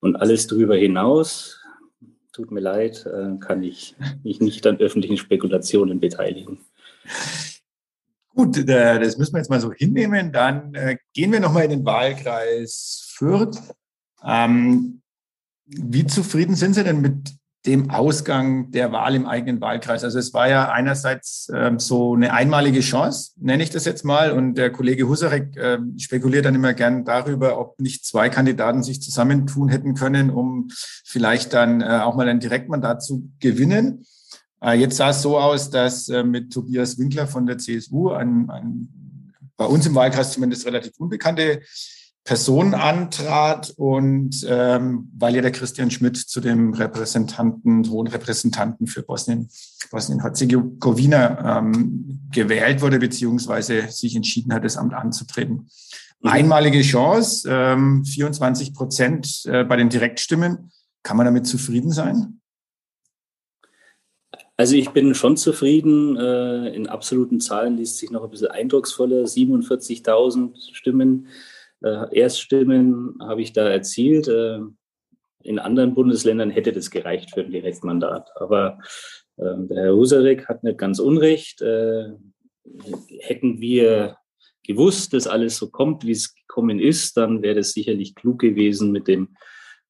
Und 0.00 0.16
alles 0.16 0.46
darüber 0.46 0.76
hinaus, 0.76 1.60
tut 2.32 2.50
mir 2.50 2.60
leid, 2.60 3.06
äh, 3.06 3.38
kann 3.38 3.62
ich 3.62 3.96
mich 4.22 4.40
nicht 4.40 4.66
an 4.66 4.78
öffentlichen 4.78 5.16
Spekulationen 5.16 6.00
beteiligen. 6.00 6.58
Gut, 8.34 8.58
äh, 8.58 9.00
das 9.00 9.16
müssen 9.16 9.34
wir 9.34 9.38
jetzt 9.38 9.50
mal 9.50 9.60
so 9.60 9.72
hinnehmen. 9.72 10.32
Dann 10.32 10.74
äh, 10.74 10.98
gehen 11.14 11.32
wir 11.32 11.40
nochmal 11.40 11.64
in 11.64 11.70
den 11.70 11.84
Wahlkreis 11.84 13.08
Fürth. 13.14 13.58
Ähm, 14.22 15.00
wie 15.66 16.06
zufrieden 16.06 16.54
sind 16.54 16.74
Sie 16.74 16.84
denn 16.84 17.00
mit 17.00 17.34
dem 17.66 17.90
Ausgang 17.90 18.70
der 18.70 18.92
Wahl 18.92 19.14
im 19.14 19.26
eigenen 19.26 19.60
Wahlkreis? 19.60 20.04
Also 20.04 20.18
es 20.18 20.32
war 20.32 20.48
ja 20.48 20.70
einerseits 20.70 21.50
ähm, 21.52 21.80
so 21.80 22.14
eine 22.14 22.32
einmalige 22.32 22.80
Chance, 22.80 23.32
nenne 23.36 23.62
ich 23.62 23.70
das 23.70 23.84
jetzt 23.84 24.04
mal. 24.04 24.30
Und 24.30 24.54
der 24.54 24.70
Kollege 24.70 25.08
Husarek 25.08 25.56
äh, 25.56 25.78
spekuliert 25.98 26.44
dann 26.44 26.54
immer 26.54 26.74
gern 26.74 27.04
darüber, 27.04 27.58
ob 27.58 27.80
nicht 27.80 28.06
zwei 28.06 28.28
Kandidaten 28.28 28.82
sich 28.82 29.02
zusammentun 29.02 29.68
hätten 29.68 29.94
können, 29.94 30.30
um 30.30 30.68
vielleicht 31.04 31.52
dann 31.52 31.80
äh, 31.80 32.00
auch 32.02 32.14
mal 32.14 32.28
ein 32.28 32.40
Direktmandat 32.40 33.02
zu 33.02 33.28
gewinnen. 33.40 34.04
Äh, 34.62 34.78
jetzt 34.78 34.96
sah 34.96 35.10
es 35.10 35.22
so 35.22 35.38
aus, 35.38 35.70
dass 35.70 36.08
äh, 36.08 36.22
mit 36.22 36.52
Tobias 36.52 36.98
Winkler 36.98 37.26
von 37.26 37.46
der 37.46 37.58
CSU, 37.58 38.10
ein, 38.10 38.48
ein 38.48 38.88
bei 39.56 39.64
uns 39.64 39.86
im 39.86 39.94
Wahlkreis 39.94 40.32
zumindest 40.32 40.66
relativ 40.66 40.92
unbekannte 40.98 41.62
Person 42.26 42.74
antrat 42.74 43.72
und 43.76 44.44
ähm, 44.48 45.08
weil 45.16 45.36
ja 45.36 45.42
der 45.42 45.52
Christian 45.52 45.92
Schmidt 45.92 46.16
zu 46.16 46.40
dem 46.40 46.74
Repräsentanten, 46.74 47.88
hohen 47.88 48.08
Repräsentanten 48.08 48.88
für 48.88 49.04
Bosnien, 49.04 49.48
Bosnien-Herzegowina 49.92 51.58
ähm, 51.58 52.28
gewählt 52.32 52.82
wurde, 52.82 52.98
beziehungsweise 52.98 53.88
sich 53.90 54.16
entschieden 54.16 54.52
hat, 54.52 54.64
das 54.64 54.76
Amt 54.76 54.92
anzutreten. 54.92 55.68
Mhm. 56.20 56.28
Einmalige 56.28 56.82
Chance, 56.82 57.48
ähm, 57.48 58.04
24 58.04 58.74
Prozent 58.74 59.44
äh, 59.46 59.62
bei 59.62 59.76
den 59.76 59.88
Direktstimmen. 59.88 60.72
Kann 61.04 61.16
man 61.16 61.26
damit 61.26 61.46
zufrieden 61.46 61.92
sein? 61.92 62.40
Also 64.56 64.74
ich 64.74 64.90
bin 64.90 65.14
schon 65.14 65.36
zufrieden. 65.36 66.16
Äh, 66.16 66.74
in 66.74 66.88
absoluten 66.88 67.38
Zahlen 67.38 67.76
liest 67.76 67.98
sich 67.98 68.10
noch 68.10 68.24
ein 68.24 68.30
bisschen 68.30 68.48
eindrucksvoller. 68.48 69.22
47.000 69.26 70.74
Stimmen 70.74 71.28
äh, 71.82 72.18
Erststimmen 72.18 73.16
habe 73.20 73.42
ich 73.42 73.52
da 73.52 73.68
erzielt. 73.68 74.28
Äh, 74.28 74.60
in 75.42 75.58
anderen 75.58 75.94
Bundesländern 75.94 76.50
hätte 76.50 76.72
das 76.72 76.90
gereicht 76.90 77.32
für 77.32 77.42
ein 77.42 77.50
Direktmandat. 77.50 78.30
Aber 78.36 78.78
äh, 79.36 79.54
der 79.56 79.84
Herr 79.84 79.94
Husarek 79.94 80.48
hat 80.48 80.64
nicht 80.64 80.78
ganz 80.78 80.98
unrecht. 80.98 81.62
Äh, 81.62 82.10
hätten 83.20 83.60
wir 83.60 84.16
gewusst, 84.64 85.12
dass 85.12 85.26
alles 85.26 85.56
so 85.56 85.70
kommt, 85.70 86.04
wie 86.04 86.12
es 86.12 86.34
gekommen 86.34 86.80
ist, 86.80 87.16
dann 87.16 87.42
wäre 87.42 87.60
es 87.60 87.72
sicherlich 87.72 88.14
klug 88.14 88.40
gewesen, 88.40 88.90
mit 88.90 89.06
dem 89.08 89.36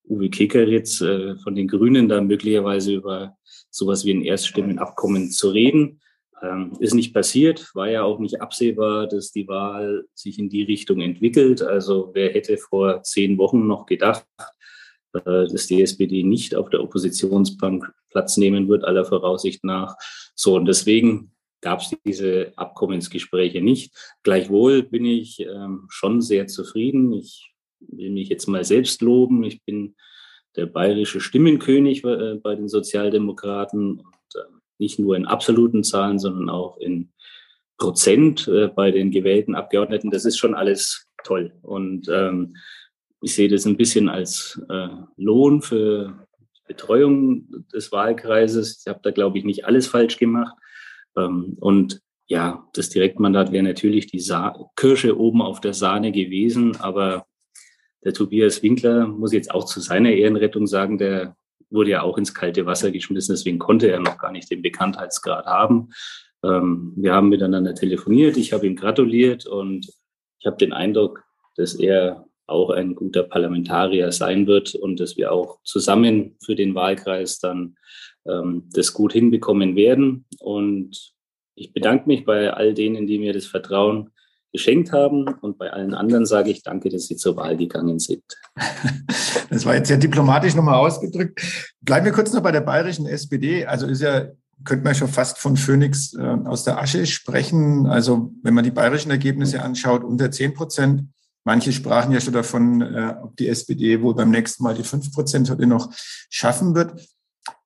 Uwe 0.09 0.31
Kekeritz 0.31 1.01
äh, 1.01 1.37
von 1.37 1.55
den 1.55 1.69
Grünen 1.69 2.09
da 2.09 2.21
möglicherweise 2.21 2.95
über 2.95 3.37
sowas 3.71 4.05
wie 4.05 4.13
ein 4.13 4.23
Erststimmenabkommen 4.23 5.31
zu 5.31 5.51
reden. 5.51 6.01
Ähm, 6.43 6.73
ist 6.81 6.95
nicht 6.95 7.15
passiert, 7.15 7.71
war 7.75 7.89
ja 7.89 8.03
auch 8.03 8.19
nicht 8.19 8.43
absehbar, 8.43 9.07
dass 9.07 9.33
die 9.33 9.49
Wahl 9.49 10.05
sich 10.15 10.39
in 10.39 10.51
die 10.51 10.65
Richtung 10.65 11.01
entwickelt. 11.01 11.63
Also 11.63 12.11
wer 12.13 12.31
hätte 12.31 12.59
vor 12.59 13.03
zehn 13.03 13.39
Wochen 13.39 13.67
noch 13.67 13.87
gedacht, 13.87 14.27
äh, 15.15 15.21
dass 15.25 15.67
die 15.67 15.81
SPD 15.81 16.23
nicht 16.23 16.55
auf 16.55 16.69
der 16.69 16.83
Oppositionsbank 16.83 17.91
Platz 18.11 18.37
nehmen 18.37 18.69
wird, 18.69 18.85
aller 18.85 19.05
Voraussicht 19.05 19.65
nach. 19.65 19.97
So, 20.35 20.57
und 20.57 20.67
deswegen 20.67 21.33
gab 21.63 21.81
es 21.81 21.95
diese 22.05 22.53
Abkommensgespräche 22.57 23.63
nicht. 23.63 23.95
Gleichwohl 24.23 24.83
bin 24.83 25.05
ich 25.05 25.41
ähm, 25.41 25.87
schon 25.89 26.21
sehr 26.21 26.47
zufrieden. 26.47 27.13
Ich 27.13 27.51
will 27.81 28.11
mich 28.11 28.29
jetzt 28.29 28.47
mal 28.47 28.65
selbst 28.65 29.01
loben. 29.01 29.43
Ich 29.45 29.63
bin 29.65 29.97
der 30.55 30.67
bayerische 30.67 31.21
Stimmenkönig 31.21 32.05
äh, 32.05 32.35
bei 32.35 32.55
den 32.55 32.69
Sozialdemokraten 32.69 34.03
nicht 34.79 34.99
nur 34.99 35.17
in 35.17 35.27
absoluten 35.27 35.85
Zahlen, 35.85 36.19
sondern 36.19 36.51
auch 36.51 36.79
in 36.79 37.11
Prozent 37.79 38.49
äh, 38.49 38.69
bei 38.69 38.91
den 38.91 39.11
gewählten 39.11 39.55
Abgeordneten. 39.55 40.11
Das 40.11 40.25
ist 40.25 40.39
schon 40.39 40.55
alles 40.55 41.09
toll. 41.25 41.53
Und 41.63 42.09
ähm, 42.09 42.57
ich 43.21 43.35
sehe 43.35 43.49
das 43.49 43.67
ein 43.67 43.77
bisschen 43.77 44.09
als 44.09 44.61
äh, 44.69 44.89
Lohn 45.17 45.63
für 45.63 46.27
Betreuung 46.67 47.47
des 47.73 47.93
Wahlkreises. 47.93 48.81
Ich 48.81 48.89
habe 48.89 49.01
da, 49.03 49.11
glaube 49.11 49.39
ich, 49.39 49.45
nicht 49.45 49.65
alles 49.65 49.87
falsch 49.87 50.19
gemacht. 50.19 50.57
Ähm, 51.17 51.57
und 51.61 52.01
ja, 52.29 52.67
das 52.73 52.91
Direktmandat 52.91 53.53
wäre 53.53 53.63
natürlich 53.63 54.07
die 54.07 54.21
Sa 54.21 54.71
Kirsche 54.75 55.19
oben 55.19 55.43
auf 55.43 55.61
der 55.61 55.75
Sahne 55.75 56.11
gewesen, 56.13 56.77
aber 56.77 57.27
der 58.05 58.15
Tobias 58.15 58.63
Winkler 58.63 59.07
muss 59.07 59.33
jetzt 59.33 59.51
auch 59.51 59.65
zu 59.65 59.81
seiner 59.81 60.11
Ehrenrettung 60.11 60.67
sagen, 60.67 60.99
der 60.99 61.37
wurde 61.71 61.91
ja 61.91 62.03
auch 62.03 62.19
ins 62.19 62.35
kalte 62.35 62.67
Wasser 62.67 62.91
geschmissen, 62.91 63.35
deswegen 63.35 63.59
konnte 63.59 63.91
er 63.91 64.01
noch 64.01 64.19
gar 64.19 64.33
nicht 64.33 64.51
den 64.51 64.63
Bekanntheitsgrad 64.63 65.47
haben. 65.47 65.91
Ähm, 66.45 66.93
wir 66.97 67.13
haben 67.13 67.29
miteinander 67.29 67.75
telefoniert, 67.75 68.37
ich 68.37 68.53
habe 68.53 68.67
ihm 68.67 68.77
gratuliert 68.77 69.47
und 69.47 69.87
ich 70.39 70.47
habe 70.47 70.57
den 70.57 70.73
Eindruck, 70.73 71.25
dass 71.57 71.75
er 71.75 72.27
auch 72.47 72.71
ein 72.71 72.95
guter 72.95 73.25
Parlamentarier 73.25 74.13
sein 74.13 74.47
wird 74.47 74.75
und 74.75 75.01
dass 75.01 75.17
wir 75.17 75.33
auch 75.33 75.59
zusammen 75.65 76.37
für 76.45 76.55
den 76.55 76.75
Wahlkreis 76.75 77.41
dann 77.41 77.77
ähm, 78.27 78.69
das 78.73 78.93
gut 78.93 79.13
hinbekommen 79.13 79.75
werden. 79.75 80.27
Und 80.39 81.13
ich 81.57 81.73
bedanke 81.73 82.07
mich 82.07 82.25
bei 82.25 82.53
all 82.53 82.75
denen, 82.75 83.07
die 83.07 83.19
mir 83.19 83.33
das 83.33 83.47
Vertrauen 83.47 84.11
geschenkt 84.57 84.93
haben. 84.93 85.29
Und 85.43 85.59
bei 85.59 85.71
allen 85.71 85.95
anderen 85.95 86.25
sage 86.25 86.51
ich 86.51 86.63
danke, 86.63 86.89
dass 86.89 87.07
Sie 87.07 87.17
zur 87.17 87.37
Wahl 87.37 87.57
gegangen 87.57 87.99
sind. 87.99 88.25
Das 89.49 89.65
war 89.65 89.77
jetzt 89.77 89.87
sehr 89.87 89.97
diplomatisch 89.97 90.57
nochmal 90.57 90.75
ausgedrückt. 90.75 91.41
Bleiben 91.81 92.05
wir 92.05 92.11
kurz 92.11 92.33
noch 92.33 92.43
bei 92.43 92.51
der 92.51 92.63
bayerischen 92.63 93.07
SPD. 93.07 93.65
Also 93.65 93.87
ist 93.87 94.03
ja, 94.03 94.27
könnte 94.65 94.83
man 94.83 94.97
schon 94.97 95.07
fast 95.07 95.39
von 95.39 95.57
Phoenix 95.57 96.15
äh, 96.15 96.21
aus 96.21 96.65
der 96.65 96.81
Asche 96.81 97.07
sprechen. 97.07 97.87
Also 97.87 98.33
wenn 98.43 98.55
man 98.55 98.65
die 98.65 98.73
bayerischen 98.73 99.13
Ergebnisse 99.13 99.63
anschaut, 99.63 100.03
unter 100.03 100.33
10 100.33 100.55
Prozent. 100.55 101.05
Manche 101.45 101.71
sprachen 101.73 102.11
ja 102.11 102.21
schon 102.21 102.33
davon, 102.33 102.83
äh, 102.83 103.15
ob 103.23 103.37
die 103.37 103.47
SPD 103.47 104.03
wohl 104.03 104.17
beim 104.17 104.31
nächsten 104.31 104.65
Mal 104.65 104.75
die 104.75 104.83
5 104.83 105.13
Prozent 105.13 105.49
heute 105.49 105.69
noch 105.69 105.93
schaffen 106.29 106.75
wird. 106.75 107.01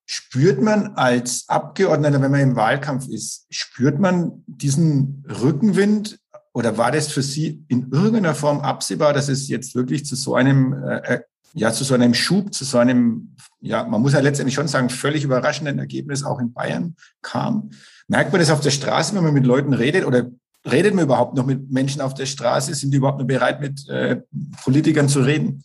Spürt 0.04 0.60
man 0.60 0.96
als 0.96 1.44
Abgeordneter, 1.48 2.20
wenn 2.20 2.30
man 2.30 2.40
im 2.40 2.56
Wahlkampf 2.56 3.08
ist, 3.08 3.46
spürt 3.48 3.98
man 3.98 4.44
diesen 4.46 5.24
Rückenwind 5.26 6.18
oder 6.52 6.76
war 6.76 6.90
das 6.90 7.08
für 7.08 7.22
Sie 7.22 7.64
in 7.68 7.90
irgendeiner 7.92 8.34
Form 8.34 8.60
absehbar, 8.60 9.12
dass 9.12 9.28
es 9.28 9.48
jetzt 9.48 9.74
wirklich 9.74 10.04
zu 10.04 10.16
so 10.16 10.34
einem, 10.34 10.72
äh, 10.72 11.14
äh, 11.14 11.20
ja, 11.54 11.72
zu 11.72 11.84
so 11.84 11.94
einem 11.94 12.14
Schub, 12.14 12.52
zu 12.52 12.64
so 12.64 12.78
einem, 12.78 13.34
ja, 13.60 13.84
man 13.84 14.00
muss 14.00 14.12
ja 14.12 14.20
letztendlich 14.20 14.54
schon 14.54 14.68
sagen, 14.68 14.88
völlig 14.88 15.24
überraschenden 15.24 15.78
Ergebnis 15.78 16.24
auch 16.24 16.40
in 16.40 16.52
Bayern 16.52 16.96
kam? 17.22 17.70
Merkt 18.08 18.32
man 18.32 18.40
das 18.40 18.50
auf 18.50 18.60
der 18.60 18.70
Straße, 18.70 19.14
wenn 19.14 19.24
man 19.24 19.34
mit 19.34 19.46
Leuten 19.46 19.74
redet 19.74 20.04
oder 20.04 20.30
redet 20.70 20.94
man 20.94 21.04
überhaupt 21.04 21.36
noch 21.36 21.46
mit 21.46 21.70
Menschen 21.70 22.00
auf 22.00 22.14
der 22.14 22.26
Straße? 22.26 22.74
Sind 22.74 22.92
die 22.92 22.98
überhaupt 22.98 23.18
noch 23.18 23.26
bereit, 23.26 23.60
mit 23.60 23.88
äh, 23.88 24.20
Politikern 24.62 25.08
zu 25.08 25.20
reden? 25.20 25.62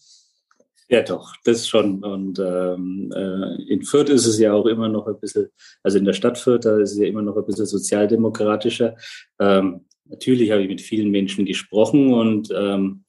Ja, 0.87 1.01
doch, 1.01 1.33
das 1.43 1.67
schon. 1.67 2.03
Und 2.03 2.37
ähm, 2.37 3.11
äh, 3.15 3.73
in 3.73 3.81
Fürth 3.81 4.09
ist 4.09 4.27
es 4.27 4.37
ja 4.37 4.53
auch 4.53 4.67
immer 4.67 4.87
noch 4.87 5.07
ein 5.07 5.19
bisschen, 5.19 5.47
also 5.81 5.97
in 5.97 6.05
der 6.05 6.13
Stadt 6.13 6.37
Fürth, 6.37 6.65
da 6.65 6.77
ist 6.77 6.91
es 6.91 6.99
ja 6.99 7.07
immer 7.07 7.23
noch 7.23 7.35
ein 7.35 7.45
bisschen 7.45 7.65
sozialdemokratischer. 7.65 8.95
Ähm, 9.39 9.85
Natürlich 10.05 10.51
habe 10.51 10.61
ich 10.61 10.69
mit 10.69 10.81
vielen 10.81 11.09
Menschen 11.09 11.45
gesprochen 11.45 12.13
und 12.13 12.49
ähm, 12.55 13.05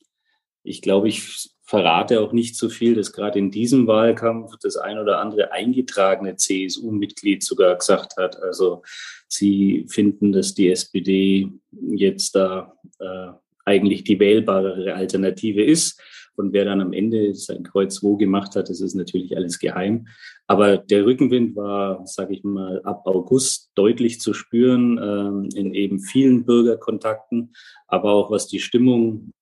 ich 0.63 0.83
glaube, 0.83 1.09
ich 1.09 1.51
verrate 1.67 2.21
auch 2.21 2.33
nicht 2.33 2.57
so 2.57 2.69
viel, 2.69 2.95
dass 2.95 3.13
gerade 3.13 3.39
in 3.39 3.51
diesem 3.51 3.87
Wahlkampf 3.87 4.53
das 4.63 4.77
ein 4.77 4.99
oder 4.99 5.19
andere 5.19 5.53
eingetragene 5.53 6.37
CSU-Mitglied 6.37 7.43
sogar 7.43 7.77
gesagt 7.77 8.17
hat. 8.17 8.41
Also 8.41 8.83
sie 9.29 9.85
finden, 9.89 10.33
dass 10.33 10.55
die 10.55 10.71
SPD 10.71 11.49
jetzt 11.73 12.37
da 12.37 12.77
äh, 13.01 13.33
eigentlich 13.65 14.05
die 14.05 14.21
wählbare 14.21 14.95
Alternative 14.95 15.63
ist. 15.63 16.01
Und 16.37 16.53
wer 16.53 16.65
dann 16.65 16.81
am 16.81 16.93
Ende 16.93 17.35
sein 17.35 17.65
Kreuz 17.65 18.03
wo 18.03 18.17
gemacht 18.17 18.55
hat, 18.55 18.69
das 18.69 18.81
ist 18.81 18.95
natürlich 18.95 19.37
alles 19.37 19.59
geheim. 19.59 20.07
Aber 20.47 20.79
der 20.79 21.05
Rückenwind 21.05 21.57
war, 21.57 22.07
sage 22.07 22.35
ich 22.35 22.45
mal, 22.45 22.81
ab 22.85 23.03
August 23.07 23.71
deutlich 23.75 24.21
zu 24.21 24.33
spüren 24.33 24.99
ähm, 25.03 25.49
in 25.55 25.75
eben 25.75 25.99
vielen 25.99 26.45
Bürgerkontakten, 26.45 27.53
aber 27.89 28.13
auch 28.13 28.31
was 28.31 28.47
die 28.47 28.61
Stimmung 28.61 29.33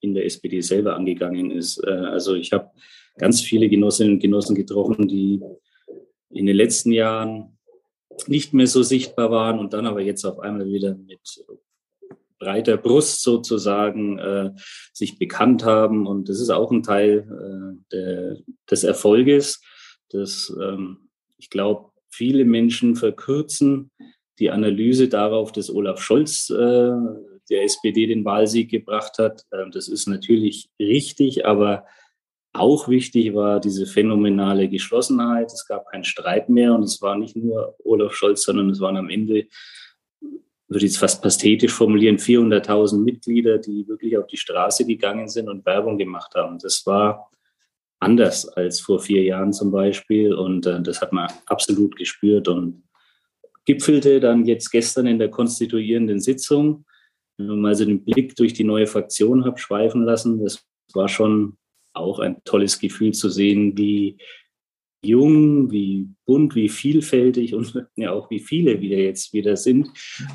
in 0.00 0.14
der 0.14 0.24
SPD 0.24 0.60
selber 0.62 0.96
angegangen 0.96 1.50
ist. 1.50 1.82
Äh, 1.84 1.90
also 1.90 2.34
ich 2.34 2.52
habe 2.52 2.70
ganz 3.18 3.42
viele 3.42 3.68
Genossinnen 3.68 4.14
und 4.14 4.20
Genossen 4.20 4.54
getroffen, 4.54 5.08
die 5.08 5.40
in 6.30 6.46
den 6.46 6.56
letzten 6.56 6.92
Jahren 6.92 7.58
nicht 8.26 8.54
mehr 8.54 8.66
so 8.66 8.82
sichtbar 8.82 9.30
waren 9.30 9.58
und 9.58 9.74
dann 9.74 9.86
aber 9.86 10.00
jetzt 10.00 10.24
auf 10.24 10.38
einmal 10.38 10.66
wieder 10.66 10.94
mit 10.94 11.20
breiter 12.38 12.76
Brust 12.76 13.22
sozusagen 13.22 14.18
äh, 14.18 14.50
sich 14.92 15.18
bekannt 15.18 15.64
haben. 15.64 16.06
Und 16.06 16.28
das 16.28 16.40
ist 16.40 16.50
auch 16.50 16.70
ein 16.70 16.82
Teil 16.82 17.26
äh, 17.28 17.94
der, 17.94 18.36
des 18.70 18.84
Erfolges, 18.84 19.60
dass 20.10 20.56
ähm, 20.60 21.08
ich 21.38 21.50
glaube, 21.50 21.90
viele 22.08 22.44
Menschen 22.44 22.96
verkürzen 22.96 23.90
die 24.38 24.50
Analyse 24.50 25.08
darauf, 25.08 25.52
dass 25.52 25.70
Olaf 25.70 26.00
Scholz 26.00 26.50
äh, 26.50 26.92
der 27.48 27.64
SPD 27.64 28.06
den 28.06 28.24
Wahlsieg 28.24 28.70
gebracht 28.70 29.18
hat. 29.18 29.44
Ähm, 29.52 29.70
das 29.70 29.88
ist 29.88 30.06
natürlich 30.08 30.68
richtig, 30.78 31.46
aber 31.46 31.86
auch 32.52 32.88
wichtig 32.88 33.34
war 33.34 33.60
diese 33.60 33.86
phänomenale 33.86 34.68
Geschlossenheit. 34.68 35.52
Es 35.52 35.66
gab 35.66 35.90
keinen 35.90 36.04
Streit 36.04 36.48
mehr 36.48 36.74
und 36.74 36.82
es 36.82 37.00
war 37.02 37.16
nicht 37.16 37.36
nur 37.36 37.76
Olaf 37.84 38.14
Scholz, 38.14 38.44
sondern 38.44 38.70
es 38.70 38.80
waren 38.80 38.96
am 38.96 39.10
Ende, 39.10 39.46
würde 40.68 40.84
ich 40.84 40.92
jetzt 40.92 40.98
fast 40.98 41.22
pathetisch 41.22 41.72
formulieren, 41.72 42.16
400.000 42.16 42.98
Mitglieder, 42.98 43.58
die 43.58 43.86
wirklich 43.86 44.16
auf 44.18 44.26
die 44.26 44.38
Straße 44.38 44.86
gegangen 44.86 45.28
sind 45.28 45.48
und 45.48 45.64
Werbung 45.66 45.98
gemacht 45.98 46.34
haben. 46.34 46.58
Das 46.58 46.84
war 46.86 47.30
anders 48.00 48.46
als 48.48 48.80
vor 48.80 49.00
vier 49.00 49.22
Jahren 49.22 49.52
zum 49.52 49.70
Beispiel 49.70 50.34
und 50.34 50.66
äh, 50.66 50.82
das 50.82 51.00
hat 51.00 51.12
man 51.12 51.30
absolut 51.46 51.96
gespürt 51.96 52.48
und 52.48 52.82
gipfelte 53.64 54.20
dann 54.20 54.44
jetzt 54.44 54.70
gestern 54.70 55.06
in 55.06 55.18
der 55.18 55.30
konstituierenden 55.30 56.20
Sitzung. 56.20 56.84
Wenn 57.38 57.60
man 57.60 57.70
also 57.70 57.84
den 57.84 58.04
Blick 58.04 58.36
durch 58.36 58.54
die 58.54 58.64
neue 58.64 58.86
Fraktion 58.86 59.44
habe 59.44 59.58
schweifen 59.58 60.04
lassen, 60.04 60.42
das 60.42 60.64
war 60.94 61.08
schon 61.08 61.56
auch 61.92 62.18
ein 62.18 62.42
tolles 62.44 62.78
Gefühl 62.78 63.12
zu 63.12 63.28
sehen, 63.28 63.76
wie 63.76 64.18
jung, 65.04 65.70
wie 65.70 66.08
bunt, 66.24 66.54
wie 66.54 66.68
vielfältig 66.68 67.54
und 67.54 67.86
ja 67.96 68.12
auch 68.12 68.30
wie 68.30 68.40
viele 68.40 68.80
wieder 68.80 68.98
jetzt 68.98 69.32
wieder 69.32 69.56
sind. 69.56 69.88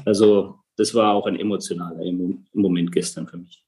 Also 0.05 0.55
das 0.77 0.93
war 0.93 1.13
auch 1.13 1.25
ein 1.27 1.39
emotionaler 1.39 2.03
Moment 2.53 2.91
gestern 2.91 3.27
für 3.27 3.37
mich. 3.37 3.63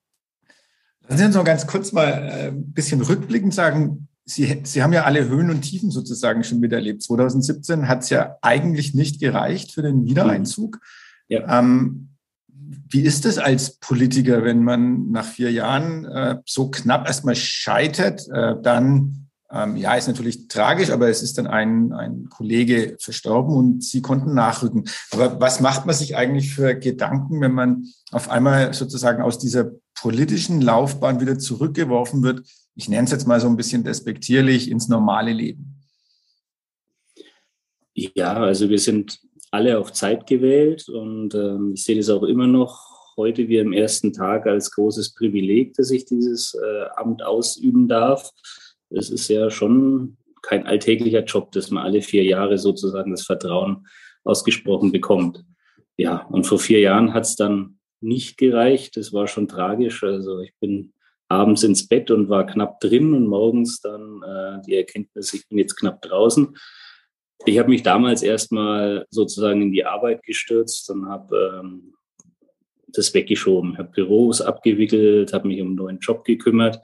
Lassen 1.08 1.18
Sie 1.18 1.26
uns 1.26 1.36
noch 1.36 1.44
ganz 1.44 1.68
kurz 1.68 1.92
mal 1.92 2.10
äh, 2.10 2.48
ein 2.48 2.74
bisschen 2.74 3.02
rückblickend 3.02 3.54
sagen, 3.54 4.08
Sie, 4.26 4.62
Sie 4.63 4.82
haben 4.82 4.94
ja 4.94 5.04
alle 5.04 5.28
Höhen 5.28 5.50
und 5.50 5.62
Tiefen 5.62 5.92
sozusagen 5.92 6.44
schon 6.44 6.60
miterlebt. 6.60 7.04
2017 7.04 7.89
hat 7.89 8.04
es 8.04 8.10
ja 8.10 8.38
eigentlich 8.42 8.94
nicht 8.94 9.20
gereicht 9.20 9.74
für 9.74 9.82
den 9.82 10.06
Wiedereinzug. 10.06 10.80
Ja. 11.28 11.60
Ähm, 11.60 12.10
wie 12.89 13.02
ist 13.02 13.26
es 13.26 13.38
als 13.38 13.78
Politiker, 13.80 14.44
wenn 14.44 14.63
man 14.63 15.12
nach 15.12 15.26
vier 15.26 15.52
Jahren 15.52 16.06
äh, 16.06 16.38
so 16.46 16.70
knapp 16.70 17.06
erstmal 17.08 17.36
scheitert? 17.36 18.28
Äh, 18.30 18.56
dann, 18.62 19.22
ähm, 19.54 19.78
ja, 19.78 19.94
ist 19.94 20.08
natürlich 20.08 20.48
tragisch, 20.48 20.89
aber 20.89 21.10
es 21.10 21.22
ist 21.22 21.38
dann 21.38 21.46
ein, 21.46 21.94
ein 21.94 22.28
Kollege 22.30 22.98
verstorben 23.00 23.56
und 23.56 23.84
Sie 23.84 24.02
konnten 24.02 24.34
nachrücken. 24.34 24.86
Aber 25.12 25.39
was 25.39 25.60
macht 25.60 25.86
man 25.86 25.94
sich 25.94 26.16
eigentlich 26.16 26.56
für 26.56 26.74
Gedanken, 26.74 27.39
wenn 27.39 27.52
man 27.52 27.86
auf 28.12 28.30
einmal 28.30 28.74
sozusagen 28.74 29.22
aus 29.22 29.38
dieser 29.38 29.72
politischen 29.94 30.62
Laufbahn 30.62 31.22
wieder 31.22 31.38
zurückgeworfen 31.38 32.24
wird? 32.24 32.42
Ich 32.76 32.89
nenne 32.89 33.06
es 33.06 33.12
jetzt 33.12 33.28
mal 33.28 33.39
so 33.39 33.48
ein 33.48 33.56
bisschen 33.56 33.84
despektierlich 33.84 34.72
ins 34.72 34.88
normale 34.88 35.32
Leben. 35.32 35.76
Ja, 37.94 38.34
also 38.34 38.70
wir 38.70 38.80
sind 38.80 39.20
alle 39.52 39.78
auf 39.78 39.94
Zeit 39.94 40.26
gewählt 40.26 40.89
und 40.89 41.36
ähm, 41.36 41.74
ich 41.76 41.84
sehe 41.84 41.96
das 41.96 42.10
auch 42.10 42.24
immer 42.24 42.48
noch 42.48 42.94
heute 43.18 43.48
wie 43.48 43.62
am 43.62 43.72
ersten 43.72 44.13
Tag 44.13 44.48
als 44.48 44.72
großes 44.72 45.13
Privileg, 45.13 45.76
dass 45.76 45.92
ich 45.92 46.06
dieses 46.06 46.56
äh, 46.56 46.86
Amt 46.96 47.22
ausüben 47.22 47.88
darf. 47.88 48.32
Es 48.93 49.10
ist 49.10 49.27
ja 49.27 49.49
schon 49.49 50.17
kein 50.41 50.65
alltäglicher 50.65 51.23
Job, 51.23 51.51
dass 51.51 51.71
man 51.71 51.84
alle 51.84 52.01
vier 52.01 52.23
Jahre 52.23 52.58
sozusagen 52.58 53.12
das 53.12 53.23
Vertrauen 53.25 53.88
ausgesprochen 54.23 54.91
bekommt. 54.91 55.43
Ja, 55.97 56.25
und 56.29 56.45
vor 56.45 56.60
vier 56.60 56.79
Jahren 56.79 57.13
hat 57.13 57.23
es 57.23 57.36
dann 57.36 57.79
nicht 58.01 58.38
gereicht. 58.38 58.97
Das 58.97 59.13
war 59.13 59.27
schon 59.27 59.47
tragisch. 59.47 60.03
Also 60.03 60.39
ich 60.39 60.53
bin 60.60 60.93
abends 61.29 61.63
ins 61.63 61.88
Bett 61.88 62.12
und 62.12 62.29
war 62.29 62.45
knapp 62.45 62.79
drin 62.79 63.13
und 63.13 63.27
morgens 63.27 63.79
dann 63.82 64.21
äh, 64.23 64.62
die 64.67 64.75
Erkenntnis, 64.75 65.34
ich 65.34 65.47
bin 65.47 65.58
jetzt 65.58 65.75
knapp 65.75 66.01
draußen. 66.01 66.56
Ich 67.45 67.60
habe 67.60 67.69
mich 67.69 67.84
damals 67.84 68.21
erstmal 68.21 69.06
sozusagen 69.10 69.62
in 69.62 69.71
die 69.71 69.86
Arbeit 69.86 70.23
gestürzt 70.23 70.89
und 70.89 71.08
habe 71.08 71.62
ähm, 71.62 71.93
das 72.88 73.13
weggeschoben. 73.13 73.77
habe 73.77 73.89
Büros 73.89 74.41
abgewickelt, 74.41 75.34
habe 75.34 75.47
mich 75.47 75.60
um 75.62 75.67
einen 75.67 75.75
neuen 75.75 75.99
Job 75.99 76.23
gekümmert, 76.23 76.79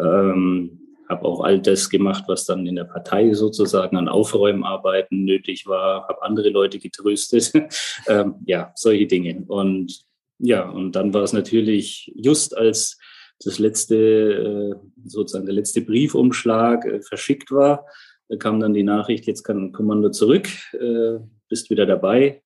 ähm, 0.00 0.83
habe 1.08 1.24
auch 1.24 1.40
all 1.40 1.60
das 1.60 1.90
gemacht, 1.90 2.24
was 2.28 2.44
dann 2.44 2.66
in 2.66 2.76
der 2.76 2.84
Partei 2.84 3.32
sozusagen 3.34 3.96
an 3.96 4.08
Aufräumarbeiten 4.08 5.24
nötig 5.24 5.66
war, 5.66 6.08
habe 6.08 6.22
andere 6.22 6.50
Leute 6.50 6.78
getröstet, 6.78 7.52
ähm, 8.08 8.36
ja, 8.46 8.72
solche 8.74 9.06
Dinge. 9.06 9.44
Und 9.46 10.04
ja, 10.38 10.68
und 10.68 10.92
dann 10.92 11.14
war 11.14 11.22
es 11.22 11.32
natürlich 11.32 12.12
just 12.16 12.56
als 12.56 12.98
das 13.40 13.58
letzte, 13.58 13.96
äh, 13.96 14.74
sozusagen 15.04 15.46
der 15.46 15.54
letzte 15.54 15.80
Briefumschlag 15.80 16.84
äh, 16.84 17.00
verschickt 17.00 17.50
war, 17.50 17.86
da 18.28 18.36
kam 18.36 18.60
dann 18.60 18.74
die 18.74 18.82
Nachricht, 18.82 19.26
jetzt 19.26 19.42
kann 19.42 19.72
Kommando 19.72 20.10
zurück, 20.10 20.48
äh, 20.72 21.18
bist 21.48 21.70
wieder 21.70 21.86
dabei. 21.86 22.42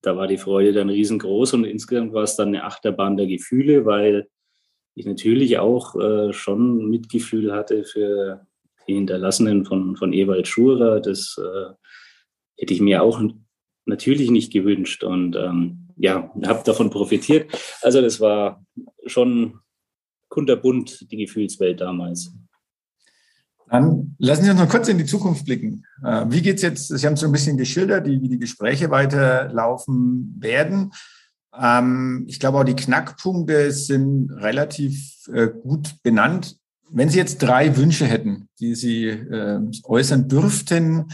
Da 0.00 0.16
war 0.16 0.26
die 0.26 0.38
Freude 0.38 0.72
dann 0.72 0.90
riesengroß 0.90 1.54
und 1.54 1.64
insgesamt 1.64 2.12
war 2.12 2.22
es 2.22 2.36
dann 2.36 2.48
eine 2.48 2.64
Achterbahn 2.64 3.16
der 3.16 3.26
Gefühle, 3.26 3.84
weil 3.84 4.28
ich 4.94 5.06
natürlich 5.06 5.58
auch 5.58 5.96
äh, 5.96 6.32
schon 6.32 6.88
Mitgefühl 6.88 7.52
hatte 7.52 7.84
für 7.84 8.46
die 8.86 8.94
Hinterlassenen 8.94 9.64
von, 9.64 9.96
von 9.96 10.12
Ewald 10.12 10.48
Schurer. 10.48 11.00
Das 11.00 11.38
äh, 11.38 11.72
hätte 12.56 12.74
ich 12.74 12.80
mir 12.80 13.02
auch 13.02 13.22
natürlich 13.84 14.30
nicht 14.30 14.52
gewünscht 14.52 15.04
und 15.04 15.36
ähm, 15.36 15.88
ja, 15.96 16.32
habe 16.44 16.62
davon 16.64 16.90
profitiert. 16.90 17.50
Also 17.80 18.00
das 18.00 18.20
war 18.20 18.64
schon 19.06 19.60
kunterbunt, 20.28 21.10
die 21.10 21.16
Gefühlswelt 21.16 21.80
damals. 21.80 22.32
Dann 23.68 24.14
lassen 24.18 24.44
Sie 24.44 24.50
uns 24.50 24.60
noch 24.60 24.68
kurz 24.68 24.88
in 24.88 24.98
die 24.98 25.06
Zukunft 25.06 25.46
blicken. 25.46 25.84
Äh, 26.04 26.26
wie 26.28 26.42
geht 26.42 26.56
es 26.56 26.62
jetzt? 26.62 26.88
Sie 26.88 27.06
haben 27.06 27.14
es 27.14 27.20
so 27.20 27.26
ein 27.26 27.32
bisschen 27.32 27.56
geschildert, 27.56 28.06
wie 28.06 28.28
die 28.28 28.38
Gespräche 28.38 28.90
weiterlaufen 28.90 30.36
werden. 30.38 30.92
Ähm, 31.58 32.24
ich 32.28 32.40
glaube, 32.40 32.58
auch 32.58 32.64
die 32.64 32.76
Knackpunkte 32.76 33.70
sind 33.72 34.30
relativ 34.30 35.28
äh, 35.32 35.48
gut 35.48 36.02
benannt. 36.02 36.56
Wenn 36.90 37.08
Sie 37.08 37.18
jetzt 37.18 37.38
drei 37.38 37.76
Wünsche 37.76 38.06
hätten, 38.06 38.48
die 38.60 38.74
Sie 38.74 39.06
äh, 39.06 39.60
äußern 39.84 40.28
dürften, 40.28 41.08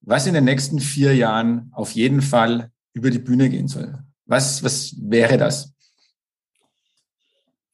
was 0.00 0.26
in 0.26 0.34
den 0.34 0.44
nächsten 0.44 0.80
vier 0.80 1.14
Jahren 1.14 1.70
auf 1.74 1.92
jeden 1.92 2.22
Fall 2.22 2.70
über 2.94 3.10
die 3.10 3.18
Bühne 3.18 3.48
gehen 3.50 3.68
soll, 3.68 3.98
was, 4.26 4.62
was 4.64 4.94
wäre 4.98 5.36
das? 5.36 5.74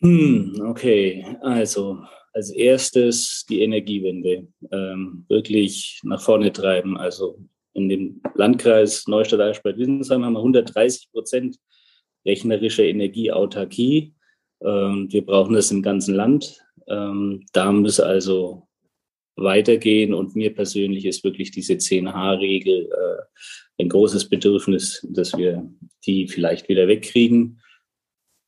Hm, 0.01 0.61
okay, 0.66 1.25
also 1.40 1.99
als 2.33 2.51
erstes 2.51 3.47
die 3.49 3.62
Energiewende 3.62 4.47
ähm, 4.71 5.25
wirklich 5.29 6.01
nach 6.03 6.21
vorne 6.21 6.53
treiben. 6.53 6.99
Also 6.99 7.38
in 7.73 7.88
dem 7.88 8.21
Landkreis 8.35 9.07
Neustadt-Eichstätt-Wissensheim 9.07 10.25
haben 10.25 10.35
wir 10.35 10.40
130 10.40 11.11
Prozent 11.12 11.57
rechnerische 12.27 12.85
Energieautarkie. 12.85 14.15
Ähm, 14.62 15.09
wir 15.11 15.25
brauchen 15.25 15.55
das 15.55 15.71
im 15.71 15.83
ganzen 15.83 16.15
Land. 16.15 16.65
Ähm, 16.89 17.47
da 17.53 17.73
muss 17.73 18.01
also 18.01 18.67
weitergehen 19.37 20.15
und 20.15 20.35
mir 20.35 20.55
persönlich 20.55 21.05
ist 21.05 21.25
wirklich 21.25 21.51
diese 21.51 21.75
10H-Regel 21.75 22.89
äh, 22.91 23.83
ein 23.83 23.89
großes 23.89 24.29
Bedürfnis, 24.29 25.07
dass 25.11 25.37
wir 25.37 25.71
die 26.07 26.27
vielleicht 26.29 26.69
wieder 26.69 26.89
wegkriegen. 26.89 27.61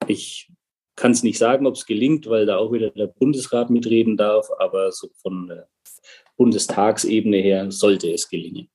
Ich 0.07 0.51
kann 0.97 1.13
es 1.13 1.23
nicht 1.23 1.39
sagen, 1.39 1.67
ob 1.67 1.75
es 1.75 1.87
gelingt, 1.87 2.29
weil 2.29 2.47
da 2.47 2.57
auch 2.57 2.73
wieder 2.73 2.91
der 2.91 3.07
Bundesrat 3.07 3.71
mitreden 3.71 4.17
darf, 4.17 4.49
aber 4.59 4.91
so 4.91 5.11
von 5.23 5.47
der 5.47 5.69
Bundestagsebene 6.37 7.37
her 7.39 7.71
sollte 7.71 8.11
es 8.11 8.29
gelingen. 8.29 8.69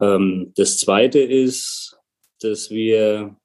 Ähm, 0.00 0.52
das 0.56 0.78
Zweite 0.78 1.20
ist, 1.20 1.98
dass 2.40 2.70
wir, 2.70 3.36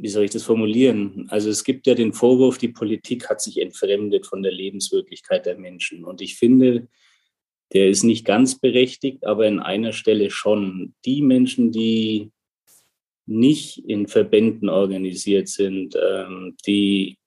wie 0.00 0.08
soll 0.08 0.24
ich 0.24 0.30
das 0.30 0.42
formulieren? 0.42 1.26
Also 1.30 1.50
es 1.50 1.64
gibt 1.64 1.86
ja 1.86 1.94
den 1.94 2.12
Vorwurf, 2.12 2.58
die 2.58 2.68
Politik 2.68 3.28
hat 3.28 3.40
sich 3.40 3.60
entfremdet 3.60 4.26
von 4.26 4.42
der 4.42 4.52
Lebenswirklichkeit 4.52 5.46
der 5.46 5.58
Menschen. 5.58 6.04
Und 6.04 6.20
ich 6.20 6.36
finde, 6.36 6.88
der 7.72 7.88
ist 7.88 8.04
nicht 8.04 8.24
ganz 8.24 8.58
berechtigt, 8.58 9.26
aber 9.26 9.46
in 9.46 9.58
einer 9.58 9.92
Stelle 9.92 10.30
schon. 10.30 10.94
Die 11.04 11.22
Menschen, 11.22 11.72
die 11.72 12.30
nicht 13.26 13.78
in 13.78 14.06
Verbänden 14.06 14.68
organisiert 14.68 15.48
sind, 15.48 15.96
ähm, 15.96 16.56
die 16.66 17.18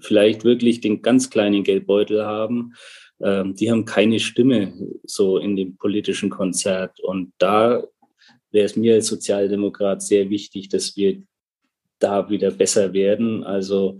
vielleicht 0.00 0.44
wirklich 0.44 0.80
den 0.80 1.02
ganz 1.02 1.30
kleinen 1.30 1.64
Geldbeutel 1.64 2.24
haben, 2.24 2.74
ähm, 3.20 3.54
die 3.56 3.70
haben 3.70 3.84
keine 3.84 4.20
Stimme 4.20 4.72
so 5.04 5.38
in 5.38 5.56
dem 5.56 5.76
politischen 5.76 6.30
Konzert. 6.30 7.00
Und 7.00 7.32
da 7.38 7.82
wäre 8.52 8.66
es 8.66 8.76
mir 8.76 8.94
als 8.94 9.08
Sozialdemokrat 9.08 10.02
sehr 10.02 10.30
wichtig, 10.30 10.68
dass 10.68 10.96
wir 10.96 11.22
da 12.00 12.28
wieder 12.28 12.50
besser 12.50 12.92
werden. 12.92 13.44
Also 13.44 13.98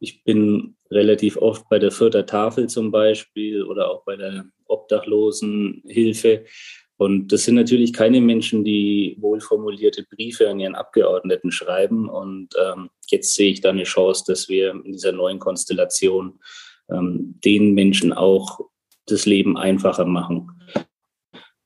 ich 0.00 0.22
bin 0.24 0.76
relativ 0.90 1.36
oft 1.36 1.68
bei 1.68 1.78
der 1.78 1.90
Vierter 1.90 2.26
Tafel 2.26 2.68
zum 2.68 2.90
Beispiel 2.90 3.62
oder 3.62 3.90
auch 3.90 4.04
bei 4.04 4.16
der 4.16 4.46
Obdachlosenhilfe. 4.66 6.44
Und 6.98 7.32
das 7.32 7.44
sind 7.44 7.56
natürlich 7.56 7.92
keine 7.92 8.20
Menschen, 8.20 8.64
die 8.64 9.16
wohlformulierte 9.20 10.04
Briefe 10.04 10.48
an 10.48 10.60
ihren 10.60 10.74
Abgeordneten 10.74 11.50
schreiben. 11.50 12.08
Und 12.08 12.48
ähm, 12.58 12.88
jetzt 13.08 13.34
sehe 13.34 13.50
ich 13.52 13.60
da 13.60 13.70
eine 13.70 13.84
Chance, 13.84 14.24
dass 14.26 14.48
wir 14.48 14.70
in 14.70 14.92
dieser 14.92 15.12
neuen 15.12 15.38
Konstellation 15.38 16.38
ähm, 16.90 17.38
den 17.44 17.74
Menschen 17.74 18.12
auch 18.12 18.60
das 19.06 19.26
Leben 19.26 19.58
einfacher 19.58 20.06
machen. 20.06 20.50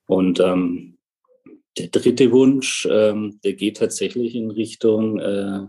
Und 0.07 0.41
ähm, 0.41 0.99
der 1.79 1.89
dritte 1.89 2.31
Wunsch, 2.33 2.89
ähm, 2.91 3.41
der 3.45 3.55
geht 3.55 3.79
tatsächlich 3.79 4.35
in 4.35 4.51
Richtung 4.51 5.19
äh, 5.19 5.67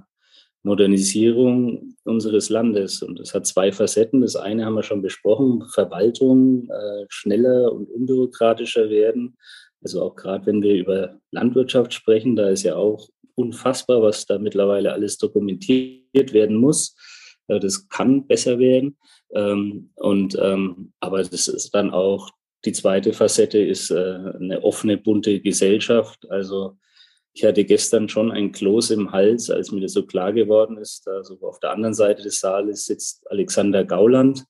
Modernisierung 0.64 1.95
unseres 2.04 2.49
Landes. 2.49 3.02
Und 3.02 3.20
das 3.20 3.34
hat 3.34 3.47
zwei 3.47 3.72
Facetten. 3.72 4.22
Das 4.22 4.36
eine 4.36 4.66
haben 4.66 4.76
wir 4.76 4.84
schon 4.84 5.02
besprochen, 5.02 5.64
Verwaltung 5.74 6.70
äh, 6.70 7.06
schneller 7.10 7.72
und 7.74 7.89
unbürokratischer 7.89 8.89
werden. 8.89 9.38
Also 9.84 10.04
auch 10.04 10.16
gerade 10.16 10.45
wenn 10.45 10.62
wir 10.62 10.76
über 10.76 11.20
Landwirtschaft 11.32 11.93
sprechen, 11.93 12.36
da 12.36 12.49
ist 12.49 12.64
ja 12.64 12.76
auch 12.76 13.10
unfassbar, 13.36 14.02
was 14.02 14.26
da 14.26 14.38
mittlerweile 14.38 14.93
alles 14.93 15.18
dokumentiert 15.18 16.34
werden 16.34 16.58
muss. 16.58 16.95
Äh, 17.47 17.60
das 17.60 17.88
kann 17.89 18.28
besser 18.28 18.60
werden. 18.60 18.97
Ähm, 19.34 19.91
und, 19.95 20.38
ähm, 20.39 20.93
aber 20.99 21.24
das 21.24 21.47
ist 21.47 21.72
dann 21.74 21.91
auch 21.91 22.30
die 22.66 22.74
zweite 22.74 23.14
Facette 23.14 23.59
ist 23.59 23.91
äh, 23.91 23.95
eine 24.39 24.64
offene, 24.64 24.97
bunte 24.97 25.39
Gesellschaft. 25.39 26.30
Also 26.30 26.78
ich 27.34 27.43
hatte 27.43 27.64
gestern 27.64 28.09
schon 28.09 28.32
ein 28.32 28.51
Kloß 28.51 28.91
im 28.91 29.12
Hals, 29.12 29.49
als 29.49 29.72
mir 29.72 29.82
das 29.82 29.93
so 29.93 30.05
klar 30.05 30.34
geworden 30.34 30.78
ist. 30.78 31.07
Also 31.07 31.39
auf 31.41 31.59
der 31.59 31.72
anderen 31.72 31.93
Seite 31.93 32.22
des 32.22 32.39
Saales 32.39 32.86
sitzt 32.86 33.30
Alexander 33.32 33.86
Gauland, 33.86 34.45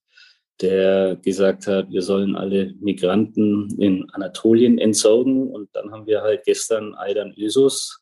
der 0.62 1.16
gesagt 1.16 1.68
hat, 1.68 1.92
wir 1.92 2.02
sollen 2.02 2.36
alle 2.36 2.74
Migranten 2.80 3.80
in 3.80 4.10
Anatolien 4.12 4.78
entsorgen. 4.78 5.48
Und 5.48 5.70
dann 5.74 5.92
haben 5.92 6.08
wir 6.08 6.22
halt 6.22 6.44
gestern 6.44 6.96
Aidan 6.96 7.34
Ösus 7.38 8.02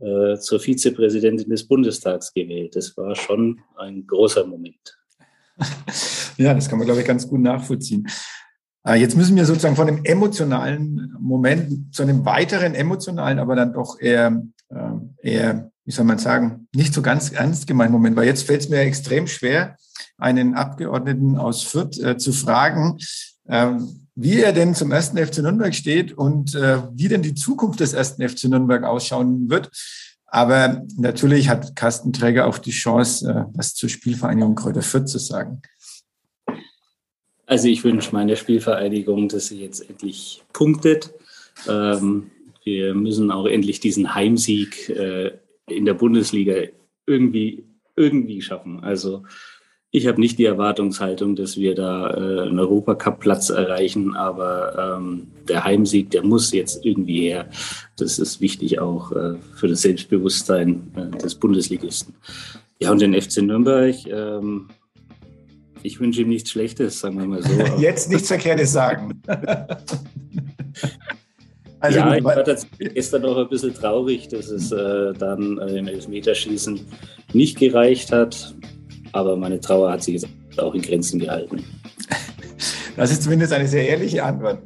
äh, 0.00 0.36
zur 0.36 0.60
Vizepräsidentin 0.60 1.50
des 1.50 1.68
Bundestags 1.68 2.32
gewählt. 2.32 2.74
Das 2.74 2.96
war 2.96 3.14
schon 3.14 3.60
ein 3.76 4.06
großer 4.06 4.46
Moment. 4.46 4.98
Ja, 6.38 6.52
das 6.52 6.68
kann 6.68 6.78
man, 6.78 6.84
glaube 6.84 7.00
ich, 7.00 7.06
ganz 7.06 7.26
gut 7.26 7.40
nachvollziehen. 7.40 8.06
Äh, 8.86 8.94
jetzt 8.94 9.16
müssen 9.16 9.36
wir 9.36 9.44
sozusagen 9.44 9.76
von 9.76 9.88
dem 9.88 10.04
emotionalen 10.04 11.14
Moment 11.18 11.94
zu 11.94 12.02
einem 12.02 12.24
weiteren 12.24 12.74
emotionalen, 12.74 13.38
aber 13.38 13.56
dann 13.56 13.72
doch 13.72 14.00
eher, 14.00 14.42
äh, 14.68 14.90
eher, 15.22 15.70
wie 15.84 15.90
soll 15.90 16.04
man 16.04 16.18
sagen, 16.18 16.68
nicht 16.74 16.94
so 16.94 17.02
ganz 17.02 17.32
ernst 17.32 17.66
gemeinten 17.66 17.92
Moment, 17.92 18.16
weil 18.16 18.26
jetzt 18.26 18.46
fällt 18.46 18.62
es 18.62 18.68
mir 18.68 18.78
extrem 18.80 19.26
schwer, 19.26 19.76
einen 20.18 20.54
Abgeordneten 20.54 21.36
aus 21.36 21.62
Fürth 21.62 21.98
äh, 21.98 22.16
zu 22.16 22.32
fragen, 22.32 22.98
ähm, 23.48 24.06
wie 24.14 24.40
er 24.40 24.52
denn 24.52 24.74
zum 24.74 24.92
ersten 24.92 25.18
FC 25.18 25.38
Nürnberg 25.38 25.74
steht 25.74 26.14
und 26.14 26.54
wie 26.54 27.08
denn 27.08 27.20
die 27.20 27.34
Zukunft 27.34 27.80
des 27.80 27.92
ersten 27.92 28.26
FC 28.26 28.44
Nürnberg 28.44 28.82
ausschauen 28.82 29.50
wird. 29.50 29.70
Aber 30.24 30.84
natürlich 30.96 31.50
hat 31.50 31.76
Carsten 31.76 32.14
Träger 32.14 32.46
auch 32.46 32.56
die 32.56 32.70
Chance, 32.70 33.46
was 33.52 33.74
zur 33.74 33.90
Spielvereinigung 33.90 34.54
Kräuter 34.54 34.80
Fürth 34.80 35.10
zu 35.10 35.18
sagen. 35.18 35.60
Also 37.46 37.68
ich 37.68 37.84
wünsche 37.84 38.12
meiner 38.12 38.36
Spielvereinigung, 38.36 39.28
dass 39.28 39.46
sie 39.46 39.60
jetzt 39.62 39.88
endlich 39.88 40.42
punktet. 40.52 41.14
Ähm, 41.68 42.30
wir 42.64 42.94
müssen 42.94 43.30
auch 43.30 43.46
endlich 43.46 43.78
diesen 43.78 44.14
Heimsieg 44.14 44.88
äh, 44.88 45.32
in 45.68 45.84
der 45.84 45.94
Bundesliga 45.94 46.54
irgendwie, 47.06 47.64
irgendwie 47.94 48.42
schaffen. 48.42 48.80
Also 48.82 49.22
ich 49.92 50.06
habe 50.08 50.20
nicht 50.20 50.38
die 50.38 50.44
Erwartungshaltung, 50.44 51.36
dass 51.36 51.56
wir 51.56 51.74
da 51.74 52.10
äh, 52.10 52.48
einen 52.48 52.58
Europacup-Platz 52.58 53.50
erreichen, 53.50 54.14
aber 54.14 54.98
ähm, 54.98 55.28
der 55.48 55.64
Heimsieg, 55.64 56.10
der 56.10 56.24
muss 56.24 56.52
jetzt 56.52 56.84
irgendwie 56.84 57.20
her. 57.20 57.48
Das 57.96 58.18
ist 58.18 58.40
wichtig 58.40 58.80
auch 58.80 59.12
äh, 59.12 59.36
für 59.54 59.68
das 59.68 59.82
Selbstbewusstsein 59.82 60.92
äh, 60.96 61.16
des 61.16 61.36
Bundesligisten. 61.36 62.14
Ja, 62.80 62.90
und 62.90 63.00
den 63.00 63.18
FC 63.18 63.38
Nürnberg, 63.38 63.94
ähm, 64.06 64.68
ich 65.86 66.00
wünsche 66.00 66.22
ihm 66.22 66.28
nichts 66.28 66.50
Schlechtes, 66.50 66.98
sagen 67.00 67.18
wir 67.18 67.26
mal 67.26 67.42
so. 67.42 67.48
Jetzt 67.78 68.10
nichts 68.10 68.28
Verkehrtes 68.28 68.72
sagen. 68.72 69.22
also, 71.80 71.98
ja, 71.98 72.16
ich 72.16 72.24
war 72.24 72.44
gestern 72.78 73.22
noch 73.22 73.38
ein 73.38 73.48
bisschen 73.48 73.72
traurig, 73.72 74.28
dass 74.28 74.48
es 74.48 74.72
äh, 74.72 75.12
dann 75.14 75.58
äh, 75.58 75.78
im 75.78 75.86
Elfmeterschießen 75.86 76.80
nicht 77.32 77.58
gereicht 77.58 78.10
hat. 78.12 78.54
Aber 79.12 79.36
meine 79.36 79.60
Trauer 79.60 79.92
hat 79.92 80.02
sich 80.02 80.14
jetzt 80.14 80.28
auch 80.58 80.74
in 80.74 80.82
Grenzen 80.82 81.20
gehalten. 81.20 81.64
Das 82.96 83.12
ist 83.12 83.22
zumindest 83.22 83.52
eine 83.52 83.68
sehr 83.68 83.88
ehrliche 83.88 84.24
Antwort. 84.24 84.58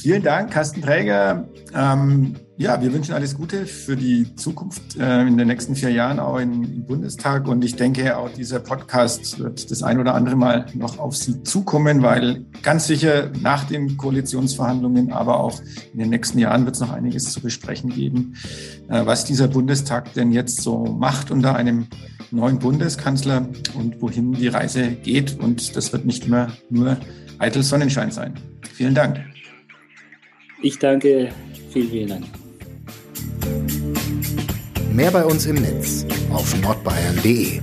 Vielen 0.00 0.22
Dank, 0.22 0.50
Carsten 0.50 0.80
Träger. 0.80 1.46
Ähm, 1.74 2.34
ja, 2.56 2.80
wir 2.80 2.90
wünschen 2.90 3.12
alles 3.12 3.36
Gute 3.36 3.66
für 3.66 3.96
die 3.96 4.34
Zukunft 4.34 4.96
äh, 4.98 5.26
in 5.26 5.36
den 5.36 5.46
nächsten 5.46 5.76
vier 5.76 5.90
Jahren 5.90 6.18
auch 6.18 6.38
im, 6.38 6.62
im, 6.62 6.86
Bundestag. 6.86 7.46
Und 7.46 7.62
ich 7.66 7.76
denke, 7.76 8.16
auch 8.16 8.30
dieser 8.30 8.60
Podcast 8.60 9.38
wird 9.38 9.70
das 9.70 9.82
ein 9.82 10.00
oder 10.00 10.14
andere 10.14 10.36
Mal 10.36 10.64
noch 10.72 10.98
auf 10.98 11.14
Sie 11.16 11.42
zukommen, 11.42 12.00
weil 12.00 12.46
ganz 12.62 12.86
sicher 12.86 13.30
nach 13.42 13.64
den 13.64 13.98
Koalitionsverhandlungen, 13.98 15.12
aber 15.12 15.38
auch 15.38 15.60
in 15.92 15.98
den 15.98 16.08
nächsten 16.08 16.38
Jahren 16.38 16.64
wird 16.64 16.76
es 16.76 16.80
noch 16.80 16.92
einiges 16.92 17.30
zu 17.30 17.42
besprechen 17.42 17.90
geben, 17.90 18.36
äh, 18.88 19.04
was 19.04 19.26
dieser 19.26 19.48
Bundestag 19.48 20.14
denn 20.14 20.32
jetzt 20.32 20.62
so 20.62 20.86
macht 20.86 21.30
unter 21.30 21.56
einem 21.56 21.88
neuen 22.30 22.58
Bundeskanzler 22.58 23.46
und 23.74 24.00
wohin 24.00 24.32
die 24.32 24.48
Reise 24.48 24.92
geht. 24.92 25.38
Und 25.38 25.76
das 25.76 25.92
wird 25.92 26.06
nicht 26.06 26.26
immer 26.26 26.48
nur 26.70 26.96
eitel 27.38 27.62
Sonnenschein 27.62 28.10
sein. 28.10 28.32
Vielen 28.72 28.94
Dank. 28.94 29.29
Ich 30.62 30.78
danke. 30.78 31.30
Vielen, 31.72 31.90
vielen 31.90 32.08
Dank. 32.08 32.24
Mehr 34.92 35.10
bei 35.10 35.24
uns 35.24 35.46
im 35.46 35.56
Netz 35.56 36.04
auf 36.32 36.60
nordbayern.de. 36.60 37.60